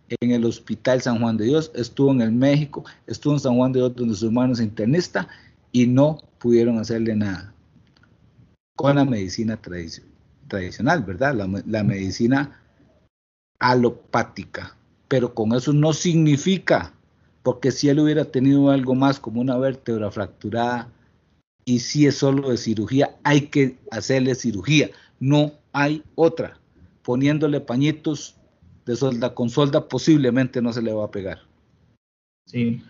en 0.09 0.31
el 0.31 0.45
Hospital 0.45 1.01
San 1.01 1.19
Juan 1.19 1.37
de 1.37 1.45
Dios, 1.45 1.71
estuvo 1.75 2.11
en 2.11 2.21
el 2.21 2.31
México, 2.31 2.85
estuvo 3.07 3.33
en 3.33 3.39
San 3.39 3.55
Juan 3.57 3.71
de 3.71 3.79
Dios 3.79 3.95
donde 3.95 4.15
su 4.15 4.27
hermano 4.27 4.53
es 4.53 4.61
internista 4.61 5.27
y 5.71 5.87
no 5.87 6.17
pudieron 6.39 6.77
hacerle 6.79 7.15
nada. 7.15 7.53
Con 8.77 8.95
la 8.95 9.05
medicina 9.05 9.57
tradicional, 9.57 11.03
¿verdad? 11.03 11.33
La, 11.35 11.63
la 11.65 11.83
medicina 11.83 12.61
alopática, 13.59 14.77
pero 15.07 15.33
con 15.33 15.53
eso 15.53 15.73
no 15.73 15.93
significa, 15.93 16.93
porque 17.43 17.71
si 17.71 17.89
él 17.89 17.99
hubiera 17.99 18.25
tenido 18.25 18.69
algo 18.69 18.95
más 18.95 19.19
como 19.19 19.41
una 19.41 19.57
vértebra 19.57 20.11
fracturada, 20.11 20.91
y 21.65 21.79
si 21.79 22.05
es 22.05 22.17
solo 22.17 22.49
de 22.49 22.57
cirugía, 22.57 23.15
hay 23.23 23.47
que 23.47 23.77
hacerle 23.91 24.35
cirugía, 24.35 24.91
no 25.19 25.53
hay 25.73 26.03
otra. 26.13 26.59
Poniéndole 27.01 27.59
pañitos 27.59 28.35
de 28.85 28.95
solda 28.95 29.33
con 29.33 29.49
solda 29.49 29.87
posiblemente 29.87 30.61
no 30.61 30.71
se 30.71 30.81
le 30.81 30.93
va 30.93 31.05
a 31.05 31.11
pegar. 31.11 31.39
Sí, 32.47 32.83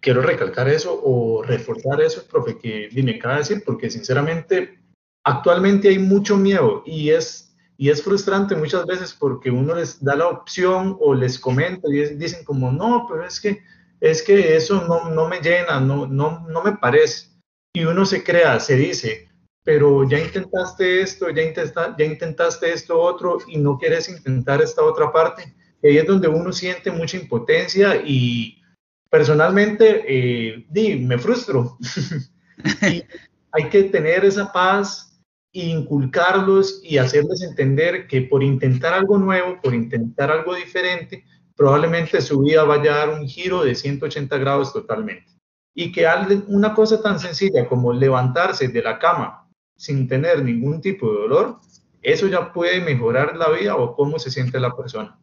quiero 0.00 0.22
recalcar 0.22 0.68
eso 0.68 1.00
o 1.04 1.42
reforzar 1.42 2.00
eso, 2.00 2.24
profe, 2.26 2.58
que 2.58 2.90
me 3.02 3.16
acaba 3.16 3.34
de 3.34 3.40
decir, 3.40 3.62
porque 3.64 3.90
sinceramente 3.90 4.78
actualmente 5.24 5.88
hay 5.88 5.98
mucho 5.98 6.36
miedo 6.36 6.82
y 6.84 7.10
es, 7.10 7.45
y 7.76 7.90
es 7.90 8.02
frustrante 8.02 8.54
muchas 8.54 8.86
veces 8.86 9.14
porque 9.14 9.50
uno 9.50 9.74
les 9.74 10.02
da 10.02 10.16
la 10.16 10.28
opción 10.28 10.96
o 11.00 11.14
les 11.14 11.38
comenta 11.38 11.88
y 11.88 12.14
dicen 12.14 12.44
como, 12.44 12.72
no, 12.72 13.06
pero 13.08 13.26
es 13.26 13.40
que, 13.40 13.62
es 14.00 14.22
que 14.22 14.56
eso 14.56 14.84
no, 14.86 15.10
no 15.10 15.28
me 15.28 15.40
llena, 15.40 15.80
no, 15.80 16.06
no, 16.06 16.46
no 16.48 16.62
me 16.62 16.72
parece 16.72 17.36
y 17.76 17.84
uno 17.84 18.06
se 18.06 18.24
crea, 18.24 18.58
se 18.58 18.74
dice, 18.74 19.28
pero 19.62 20.08
ya 20.08 20.18
intentaste 20.18 21.02
esto, 21.02 21.28
ya, 21.28 21.42
intenta, 21.42 21.94
ya 21.98 22.06
intentaste 22.06 22.72
esto 22.72 22.98
otro 22.98 23.36
y 23.48 23.58
no 23.58 23.76
quieres 23.76 24.08
intentar 24.08 24.62
esta 24.62 24.82
otra 24.82 25.12
parte. 25.12 25.54
Y 25.82 25.88
ahí 25.88 25.98
es 25.98 26.06
donde 26.06 26.26
uno 26.26 26.54
siente 26.54 26.90
mucha 26.90 27.18
impotencia 27.18 27.96
y 28.02 28.62
personalmente 29.10 30.04
eh, 30.08 30.64
di, 30.70 30.96
me 30.96 31.18
frustro. 31.18 31.76
y 32.90 33.04
hay 33.52 33.68
que 33.68 33.82
tener 33.82 34.24
esa 34.24 34.50
paz 34.50 35.15
inculcarlos 35.62 36.80
y 36.82 36.98
hacerles 36.98 37.42
entender 37.42 38.06
que 38.06 38.22
por 38.22 38.42
intentar 38.42 38.94
algo 38.94 39.18
nuevo, 39.18 39.58
por 39.62 39.74
intentar 39.74 40.30
algo 40.30 40.54
diferente, 40.54 41.24
probablemente 41.56 42.20
su 42.20 42.40
vida 42.40 42.64
vaya 42.64 42.94
a 42.94 42.98
dar 42.98 43.18
un 43.18 43.26
giro 43.26 43.64
de 43.64 43.74
180 43.74 44.36
grados 44.38 44.72
totalmente 44.72 45.36
y 45.74 45.92
que 45.92 46.06
una 46.48 46.74
cosa 46.74 47.02
tan 47.02 47.20
sencilla 47.20 47.68
como 47.68 47.92
levantarse 47.92 48.68
de 48.68 48.82
la 48.82 48.98
cama 48.98 49.46
sin 49.76 50.08
tener 50.08 50.42
ningún 50.42 50.80
tipo 50.80 51.06
de 51.12 51.18
dolor, 51.20 51.58
eso 52.00 52.26
ya 52.28 52.52
puede 52.52 52.80
mejorar 52.80 53.36
la 53.36 53.50
vida 53.50 53.76
o 53.76 53.94
cómo 53.94 54.18
se 54.18 54.30
siente 54.30 54.58
la 54.58 54.74
persona. 54.74 55.18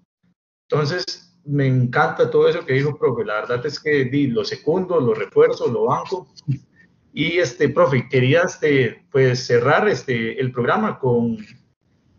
Entonces, 0.70 1.34
me 1.46 1.66
encanta 1.66 2.30
todo 2.30 2.48
eso 2.48 2.66
que 2.66 2.74
dijo, 2.74 2.98
profe. 2.98 3.26
La 3.26 3.42
verdad 3.42 3.66
es 3.66 3.80
que 3.80 4.06
di 4.06 4.28
lo 4.28 4.46
segundo, 4.46 5.00
lo 5.00 5.14
refuerzo, 5.14 5.68
lo 5.68 5.86
banco. 5.86 6.28
Y, 7.14 7.38
este, 7.38 7.70
profe, 7.70 8.08
quería, 8.10 8.42
este, 8.42 9.06
pues, 9.12 9.46
cerrar 9.46 9.88
este, 9.88 10.40
el 10.40 10.52
programa 10.52 11.00
con, 11.00 11.38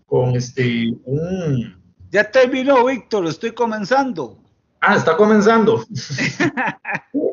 con 0.07 0.37
este, 0.37 0.95
un... 1.05 1.83
Ya 2.11 2.31
terminó, 2.31 2.85
Víctor, 2.87 3.27
estoy 3.27 3.53
comenzando. 3.53 4.39
Ah, 4.81 4.97
está 4.97 5.17
comenzando. 5.17 5.85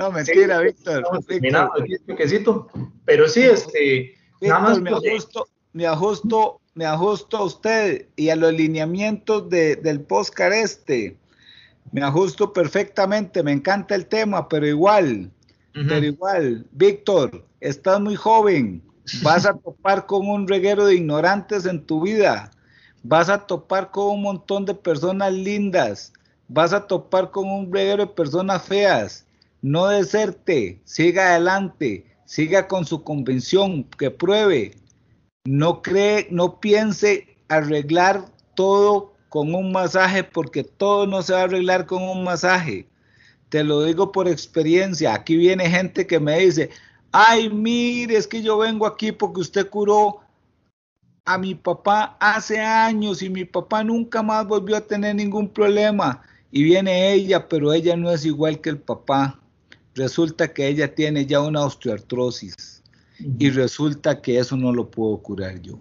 No, 0.00 0.10
mentira, 0.10 0.60
Víctor. 0.60 1.04
Pero 3.04 3.28
sí, 3.28 3.42
este, 3.42 4.14
nada 4.40 4.60
más. 4.60 4.80
Me 4.80 4.90
ajusto, 4.90 5.46
me 5.74 5.86
ajusto, 5.86 6.60
me 6.72 6.86
ajusto 6.86 7.36
a 7.36 7.44
usted 7.44 8.08
y 8.16 8.30
a 8.30 8.36
los 8.36 8.54
lineamientos 8.54 9.50
del 9.50 10.00
postcard 10.00 10.54
este. 10.54 11.18
Me 11.92 12.02
ajusto 12.02 12.52
perfectamente, 12.54 13.42
me 13.42 13.52
encanta 13.52 13.94
el 13.94 14.06
tema, 14.06 14.48
pero 14.48 14.66
igual, 14.66 15.30
pero 15.72 16.04
igual, 16.04 16.66
Víctor, 16.72 17.46
estás 17.60 18.00
muy 18.00 18.16
joven, 18.16 18.82
vas 19.22 19.46
a 19.46 19.54
topar 19.54 20.06
con 20.06 20.28
un 20.28 20.48
reguero 20.48 20.86
de 20.86 20.96
ignorantes 20.96 21.66
en 21.66 21.84
tu 21.84 22.02
vida, 22.02 22.50
vas 23.02 23.28
a 23.28 23.46
topar 23.46 23.90
con 23.90 24.14
un 24.14 24.22
montón 24.22 24.64
de 24.64 24.74
personas 24.74 25.32
lindas, 25.32 26.12
vas 26.48 26.72
a 26.72 26.86
topar 26.86 27.30
con 27.30 27.48
un 27.48 27.72
reguero 27.72 28.06
de 28.06 28.12
personas 28.12 28.62
feas, 28.62 29.26
no 29.62 29.86
deserte, 29.86 30.80
siga 30.84 31.30
adelante, 31.30 32.06
siga 32.24 32.66
con 32.66 32.84
su 32.84 33.02
convención, 33.02 33.84
que 33.98 34.10
pruebe, 34.10 34.76
no 35.44 35.82
cree, 35.82 36.26
no 36.30 36.60
piense 36.60 37.36
arreglar 37.48 38.24
todo 38.54 39.14
con 39.28 39.54
un 39.54 39.72
masaje 39.72 40.24
porque 40.24 40.64
todo 40.64 41.06
no 41.06 41.22
se 41.22 41.32
va 41.32 41.40
a 41.40 41.44
arreglar 41.44 41.86
con 41.86 42.02
un 42.02 42.24
masaje. 42.24 42.89
Te 43.50 43.62
lo 43.62 43.82
digo 43.82 44.12
por 44.12 44.28
experiencia. 44.28 45.12
Aquí 45.12 45.36
viene 45.36 45.68
gente 45.68 46.06
que 46.06 46.18
me 46.18 46.38
dice, 46.38 46.70
ay, 47.12 47.50
mire, 47.50 48.16
es 48.16 48.26
que 48.26 48.42
yo 48.42 48.58
vengo 48.58 48.86
aquí 48.86 49.12
porque 49.12 49.40
usted 49.40 49.68
curó 49.68 50.20
a 51.24 51.36
mi 51.36 51.54
papá 51.54 52.16
hace 52.18 52.60
años 52.60 53.22
y 53.22 53.28
mi 53.28 53.44
papá 53.44 53.84
nunca 53.84 54.22
más 54.22 54.46
volvió 54.46 54.76
a 54.76 54.80
tener 54.80 55.16
ningún 55.16 55.48
problema. 55.48 56.22
Y 56.52 56.62
viene 56.62 57.12
ella, 57.12 57.48
pero 57.48 57.72
ella 57.72 57.96
no 57.96 58.10
es 58.10 58.24
igual 58.24 58.60
que 58.60 58.70
el 58.70 58.78
papá 58.78 59.40
resulta 59.94 60.52
que 60.52 60.68
ella 60.68 60.94
tiene 60.94 61.26
ya 61.26 61.40
una 61.40 61.64
osteoartrosis 61.64 62.82
y 63.38 63.50
resulta 63.50 64.22
que 64.22 64.38
eso 64.38 64.56
no 64.56 64.72
lo 64.72 64.90
puedo 64.90 65.18
curar 65.18 65.60
yo. 65.60 65.78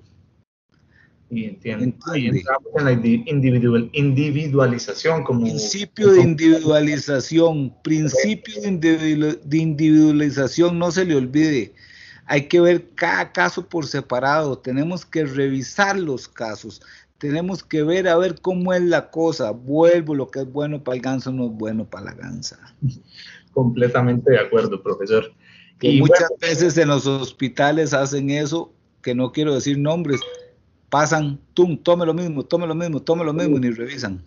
Y 1.31 1.45
entiendo. 1.45 1.95
Ahí 2.11 2.27
entramos 2.27 2.67
en 2.77 2.85
la 2.85 2.91
individual, 2.91 3.89
individualización 3.93 5.23
como... 5.23 5.41
Principio 5.41 6.11
de 6.11 6.21
individualización, 6.21 7.73
principio 7.83 8.61
de 8.61 9.57
individualización, 9.57 10.79
no 10.79 10.91
se 10.91 11.05
le 11.05 11.15
olvide. 11.15 11.73
Hay 12.25 12.47
que 12.47 12.59
ver 12.59 12.89
cada 12.95 13.31
caso 13.31 13.67
por 13.67 13.85
separado, 13.85 14.57
tenemos 14.57 15.05
que 15.05 15.25
revisar 15.25 15.99
los 15.99 16.27
casos, 16.27 16.81
tenemos 17.19 17.63
que 17.63 17.83
ver 17.83 18.07
a 18.07 18.17
ver 18.17 18.39
cómo 18.41 18.73
es 18.73 18.81
la 18.81 19.09
cosa. 19.09 19.51
Vuelvo, 19.51 20.15
lo 20.15 20.29
que 20.29 20.39
es 20.39 20.51
bueno 20.51 20.83
para 20.83 20.95
el 20.95 21.01
ganso 21.01 21.31
no 21.31 21.45
es 21.45 21.51
bueno 21.51 21.85
para 21.85 22.05
la 22.05 22.13
gansa. 22.13 22.59
Completamente 23.51 24.31
de 24.31 24.39
acuerdo, 24.39 24.81
profesor. 24.81 25.31
y 25.81 25.99
muchas 25.99 26.29
veces 26.39 26.77
en 26.77 26.87
los 26.87 27.05
hospitales 27.05 27.93
hacen 27.93 28.29
eso, 28.29 28.71
que 29.01 29.13
no 29.13 29.31
quiero 29.31 29.55
decir 29.55 29.77
nombres, 29.77 30.19
pasan, 30.89 31.39
tum, 31.53 31.77
tome 31.77 32.05
lo 32.05 32.13
mismo, 32.13 32.43
tome 32.43 32.67
lo 32.67 32.75
mismo, 32.75 33.01
tome 33.01 33.23
lo 33.23 33.33
mismo, 33.33 33.57
y 33.57 33.59
ni 33.59 33.71
revisan. 33.71 34.23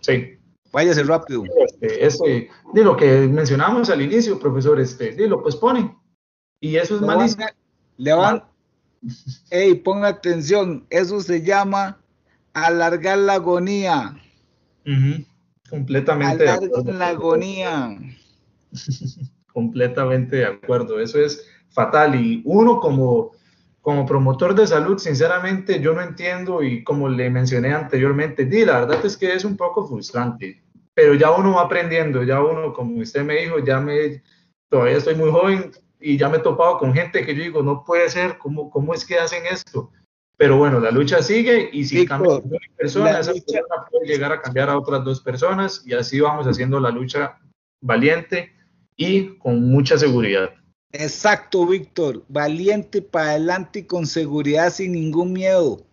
Sí. 0.00 0.38
Váyase 0.72 1.04
rápido. 1.04 1.44
Este, 1.64 2.06
este, 2.06 2.50
de 2.74 2.84
lo 2.84 2.96
que 2.96 3.28
mencionamos 3.28 3.88
al 3.90 4.02
inicio, 4.02 4.38
profesor, 4.38 4.80
este, 4.80 5.12
de 5.12 5.28
lo 5.28 5.42
pone 5.42 5.96
Y 6.60 6.76
eso 6.76 6.96
es 6.96 7.02
malísimo. 7.02 7.46
Le 7.96 8.12
van, 8.12 8.44
hey, 9.50 9.74
ponga 9.74 10.08
atención, 10.08 10.86
eso 10.90 11.20
se 11.20 11.42
llama 11.42 11.98
alargar 12.52 13.18
la 13.18 13.34
agonía. 13.34 14.16
Completamente. 15.70 16.48
Alargar 16.48 16.94
la 16.94 17.08
agonía. 17.08 17.98
Completamente 19.52 20.36
de 20.36 20.46
acuerdo, 20.46 21.00
eso 21.00 21.18
es 21.18 21.46
fatal 21.70 22.14
y 22.14 22.42
uno 22.44 22.80
como, 22.80 23.32
como 23.86 24.04
promotor 24.04 24.52
de 24.52 24.66
salud, 24.66 24.98
sinceramente 24.98 25.78
yo 25.78 25.94
no 25.94 26.02
entiendo 26.02 26.60
y 26.60 26.82
como 26.82 27.08
le 27.08 27.30
mencioné 27.30 27.72
anteriormente, 27.72 28.44
di, 28.44 28.64
la 28.64 28.80
verdad 28.80 29.06
es 29.06 29.16
que 29.16 29.32
es 29.32 29.44
un 29.44 29.56
poco 29.56 29.86
frustrante, 29.86 30.60
pero 30.92 31.14
ya 31.14 31.30
uno 31.30 31.54
va 31.54 31.62
aprendiendo, 31.62 32.24
ya 32.24 32.42
uno, 32.42 32.72
como 32.72 33.00
usted 33.00 33.22
me 33.22 33.36
dijo, 33.36 33.60
ya 33.60 33.78
me, 33.78 34.24
todavía 34.68 34.96
estoy 34.96 35.14
muy 35.14 35.30
joven 35.30 35.70
y 36.00 36.18
ya 36.18 36.28
me 36.28 36.38
he 36.38 36.40
topado 36.40 36.78
con 36.78 36.94
gente 36.94 37.24
que 37.24 37.36
yo 37.36 37.44
digo, 37.44 37.62
no 37.62 37.84
puede 37.84 38.10
ser, 38.10 38.38
¿cómo, 38.38 38.70
cómo 38.70 38.92
es 38.92 39.04
que 39.04 39.20
hacen 39.20 39.44
esto? 39.48 39.92
Pero 40.36 40.56
bueno, 40.56 40.80
la 40.80 40.90
lucha 40.90 41.22
sigue 41.22 41.70
y 41.72 41.84
si 41.84 42.04
cambia 42.06 42.40
persona, 42.76 43.20
esa 43.20 43.34
persona 43.34 43.86
puede 43.88 44.08
llegar 44.08 44.32
a 44.32 44.42
cambiar 44.42 44.68
a 44.68 44.78
otras 44.78 45.04
dos 45.04 45.20
personas 45.20 45.84
y 45.86 45.94
así 45.94 46.18
vamos 46.18 46.48
haciendo 46.48 46.80
la 46.80 46.90
lucha 46.90 47.38
valiente 47.80 48.52
y 48.96 49.38
con 49.38 49.62
mucha 49.70 49.96
seguridad. 49.96 50.56
Exacto, 50.92 51.66
Víctor. 51.66 52.24
Valiente 52.28 53.02
para 53.02 53.30
adelante 53.30 53.80
y 53.80 53.84
con 53.84 54.06
seguridad 54.06 54.72
sin 54.72 54.92
ningún 54.92 55.32
miedo. 55.32 55.84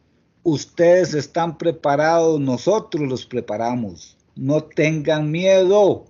Ustedes 0.44 1.14
están 1.14 1.58
preparados, 1.58 2.40
nosotros 2.40 3.08
los 3.08 3.26
preparamos. 3.26 4.18
No 4.36 4.64
tengan 4.64 5.32
miedo. 5.32 6.06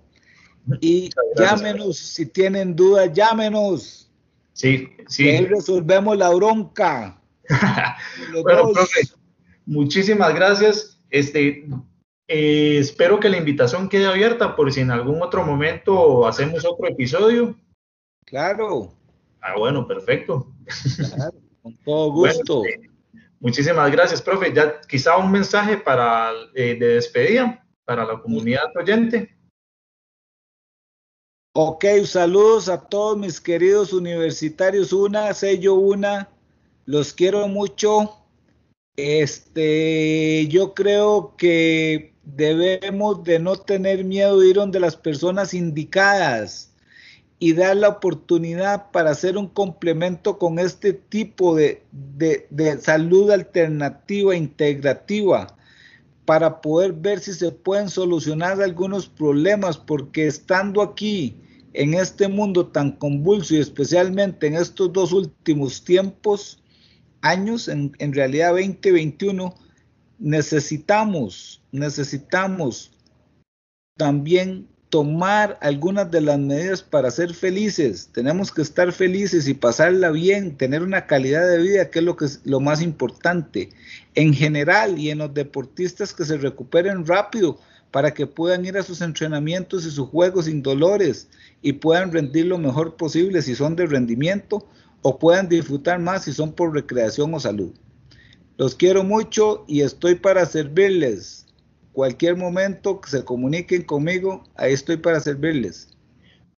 Y 0.80 1.10
llámenos 1.36 1.98
si 1.98 2.26
tienen 2.26 2.74
dudas, 2.74 3.12
llámenos. 3.12 4.10
Sí, 4.52 4.88
sí. 5.08 5.28
ahí 5.28 5.46
resolvemos 5.46 6.16
la 6.16 6.30
bronca. 6.30 7.20
bueno, 8.42 8.72
profe, 8.72 9.00
muchísimas 9.66 10.34
gracias. 10.34 10.98
Este, 11.10 11.66
eh, 12.28 12.78
espero 12.78 13.20
que 13.20 13.28
la 13.28 13.36
invitación 13.36 13.88
quede 13.88 14.06
abierta 14.06 14.56
por 14.56 14.72
si 14.72 14.80
en 14.80 14.90
algún 14.90 15.22
otro 15.22 15.44
momento 15.44 16.26
hacemos 16.26 16.64
otro 16.64 16.88
episodio. 16.88 17.56
Claro. 18.34 18.92
Ah, 19.40 19.56
bueno, 19.56 19.86
perfecto. 19.86 20.52
Claro, 21.14 21.34
con 21.62 21.76
todo 21.84 22.10
gusto. 22.10 22.64
Este, 22.64 22.90
muchísimas 23.38 23.92
gracias, 23.92 24.20
profe. 24.20 24.52
Ya 24.52 24.80
quizá 24.88 25.16
un 25.18 25.30
mensaje 25.30 25.76
para 25.76 26.32
eh, 26.52 26.76
de 26.76 26.94
despedida 26.94 27.64
para 27.84 28.04
la 28.04 28.20
comunidad 28.20 28.76
oyente. 28.76 29.38
Ok, 31.54 31.84
saludos 32.06 32.68
a 32.68 32.80
todos 32.80 33.16
mis 33.16 33.40
queridos 33.40 33.92
universitarios. 33.92 34.92
Una, 34.92 35.32
sello 35.32 35.74
una. 35.74 36.28
Los 36.86 37.12
quiero 37.12 37.46
mucho. 37.46 38.16
Este, 38.96 40.48
yo 40.48 40.74
creo 40.74 41.36
que 41.36 42.16
debemos 42.24 43.22
de 43.22 43.38
no 43.38 43.54
tener 43.54 44.02
miedo 44.02 44.40
de 44.40 44.48
ir 44.48 44.56
donde 44.56 44.80
las 44.80 44.96
personas 44.96 45.54
indicadas 45.54 46.73
y 47.38 47.52
dar 47.52 47.76
la 47.76 47.88
oportunidad 47.88 48.90
para 48.90 49.10
hacer 49.10 49.36
un 49.36 49.48
complemento 49.48 50.38
con 50.38 50.58
este 50.58 50.92
tipo 50.92 51.54
de, 51.54 51.82
de 51.90 52.78
salud 52.80 53.30
alternativa, 53.30 54.34
integrativa 54.34 55.54
para 56.24 56.60
poder 56.60 56.92
ver 56.92 57.20
si 57.20 57.32
se 57.32 57.52
pueden 57.52 57.88
solucionar 57.88 58.60
algunos 58.62 59.06
problemas, 59.06 59.76
porque 59.76 60.26
estando 60.26 60.80
aquí 60.80 61.36
en 61.74 61.94
este 61.94 62.28
mundo 62.28 62.68
tan 62.68 62.92
convulso 62.92 63.54
y 63.54 63.58
especialmente 63.58 64.46
en 64.46 64.54
estos 64.54 64.92
dos 64.92 65.12
últimos 65.12 65.84
tiempos, 65.84 66.62
años, 67.20 67.68
en, 67.68 67.92
en 67.98 68.12
realidad 68.12 68.50
2021, 68.50 69.54
necesitamos, 70.18 71.62
necesitamos 71.72 72.92
también 73.96 74.68
tomar 74.94 75.58
algunas 75.60 76.08
de 76.08 76.20
las 76.20 76.38
medidas 76.38 76.80
para 76.80 77.10
ser 77.10 77.34
felices. 77.34 78.10
Tenemos 78.12 78.52
que 78.52 78.62
estar 78.62 78.92
felices 78.92 79.48
y 79.48 79.54
pasarla 79.54 80.12
bien, 80.12 80.56
tener 80.56 80.84
una 80.84 81.08
calidad 81.08 81.48
de 81.48 81.58
vida, 81.58 81.90
que 81.90 81.98
es 81.98 82.04
lo 82.04 82.14
que 82.14 82.26
es 82.26 82.40
lo 82.44 82.60
más 82.60 82.80
importante. 82.80 83.70
En 84.14 84.32
general 84.32 84.96
y 84.96 85.10
en 85.10 85.18
los 85.18 85.34
deportistas 85.34 86.14
que 86.14 86.24
se 86.24 86.36
recuperen 86.36 87.04
rápido 87.04 87.58
para 87.90 88.14
que 88.14 88.28
puedan 88.28 88.64
ir 88.66 88.78
a 88.78 88.84
sus 88.84 89.00
entrenamientos 89.00 89.84
y 89.84 89.90
sus 89.90 90.08
juegos 90.10 90.44
sin 90.44 90.62
dolores 90.62 91.26
y 91.60 91.72
puedan 91.72 92.12
rendir 92.12 92.46
lo 92.46 92.58
mejor 92.58 92.94
posible 92.94 93.42
si 93.42 93.56
son 93.56 93.74
de 93.74 93.86
rendimiento 93.86 94.64
o 95.02 95.18
puedan 95.18 95.48
disfrutar 95.48 95.98
más 95.98 96.22
si 96.22 96.32
son 96.32 96.52
por 96.52 96.72
recreación 96.72 97.34
o 97.34 97.40
salud. 97.40 97.72
Los 98.58 98.76
quiero 98.76 99.02
mucho 99.02 99.64
y 99.66 99.80
estoy 99.80 100.14
para 100.14 100.46
servirles 100.46 101.43
cualquier 101.94 102.36
momento 102.36 103.00
que 103.00 103.08
se 103.08 103.24
comuniquen 103.24 103.82
conmigo, 103.84 104.44
ahí 104.56 104.74
estoy 104.74 104.98
para 104.98 105.20
servirles. 105.20 105.96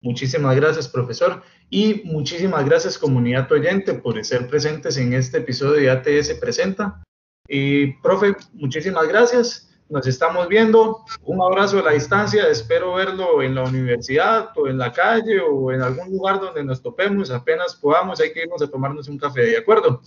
Muchísimas 0.01 0.55
gracias, 0.55 0.87
profesor. 0.87 1.43
Y 1.69 2.01
muchísimas 2.05 2.65
gracias, 2.65 2.97
comunidad 2.97 3.51
oyente, 3.51 3.93
por 3.93 4.23
ser 4.23 4.47
presentes 4.47 4.97
en 4.97 5.13
este 5.13 5.39
episodio 5.39 5.73
de 5.73 5.89
ATS 5.89 6.33
Presenta. 6.39 7.03
Y, 7.47 7.93
profe, 8.01 8.35
muchísimas 8.53 9.07
gracias. 9.07 9.69
Nos 9.89 10.07
estamos 10.07 10.47
viendo. 10.47 11.03
Un 11.23 11.41
abrazo 11.41 11.79
a 11.79 11.83
la 11.83 11.91
distancia. 11.91 12.47
Espero 12.47 12.95
verlo 12.95 13.43
en 13.43 13.53
la 13.53 13.63
universidad 13.63 14.49
o 14.55 14.67
en 14.67 14.77
la 14.77 14.91
calle 14.91 15.39
o 15.39 15.71
en 15.71 15.81
algún 15.81 16.09
lugar 16.11 16.39
donde 16.39 16.63
nos 16.63 16.81
topemos. 16.81 17.29
Apenas 17.29 17.75
podamos, 17.75 18.19
hay 18.19 18.31
que 18.31 18.41
irnos 18.43 18.61
a 18.61 18.67
tomarnos 18.67 19.07
un 19.07 19.19
café. 19.19 19.41
¿De 19.41 19.57
acuerdo? 19.57 20.01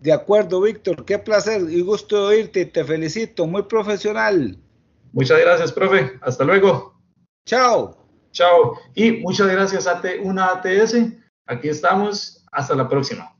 De 0.00 0.12
acuerdo, 0.12 0.60
Víctor, 0.60 1.04
qué 1.04 1.18
placer 1.18 1.62
y 1.68 1.80
gusto 1.82 2.28
de 2.28 2.36
oírte, 2.36 2.66
te 2.66 2.84
felicito, 2.84 3.46
muy 3.46 3.62
profesional. 3.62 4.56
Muchas 5.12 5.40
gracias, 5.40 5.72
profe, 5.72 6.18
hasta 6.20 6.44
luego. 6.44 6.94
Chao. 7.46 7.96
Chao, 8.30 8.78
y 8.94 9.12
muchas 9.12 9.48
gracias 9.48 9.86
a 9.86 10.00
una 10.22 10.52
ATS, 10.52 10.94
aquí 11.46 11.68
estamos, 11.68 12.44
hasta 12.52 12.74
la 12.74 12.88
próxima. 12.88 13.37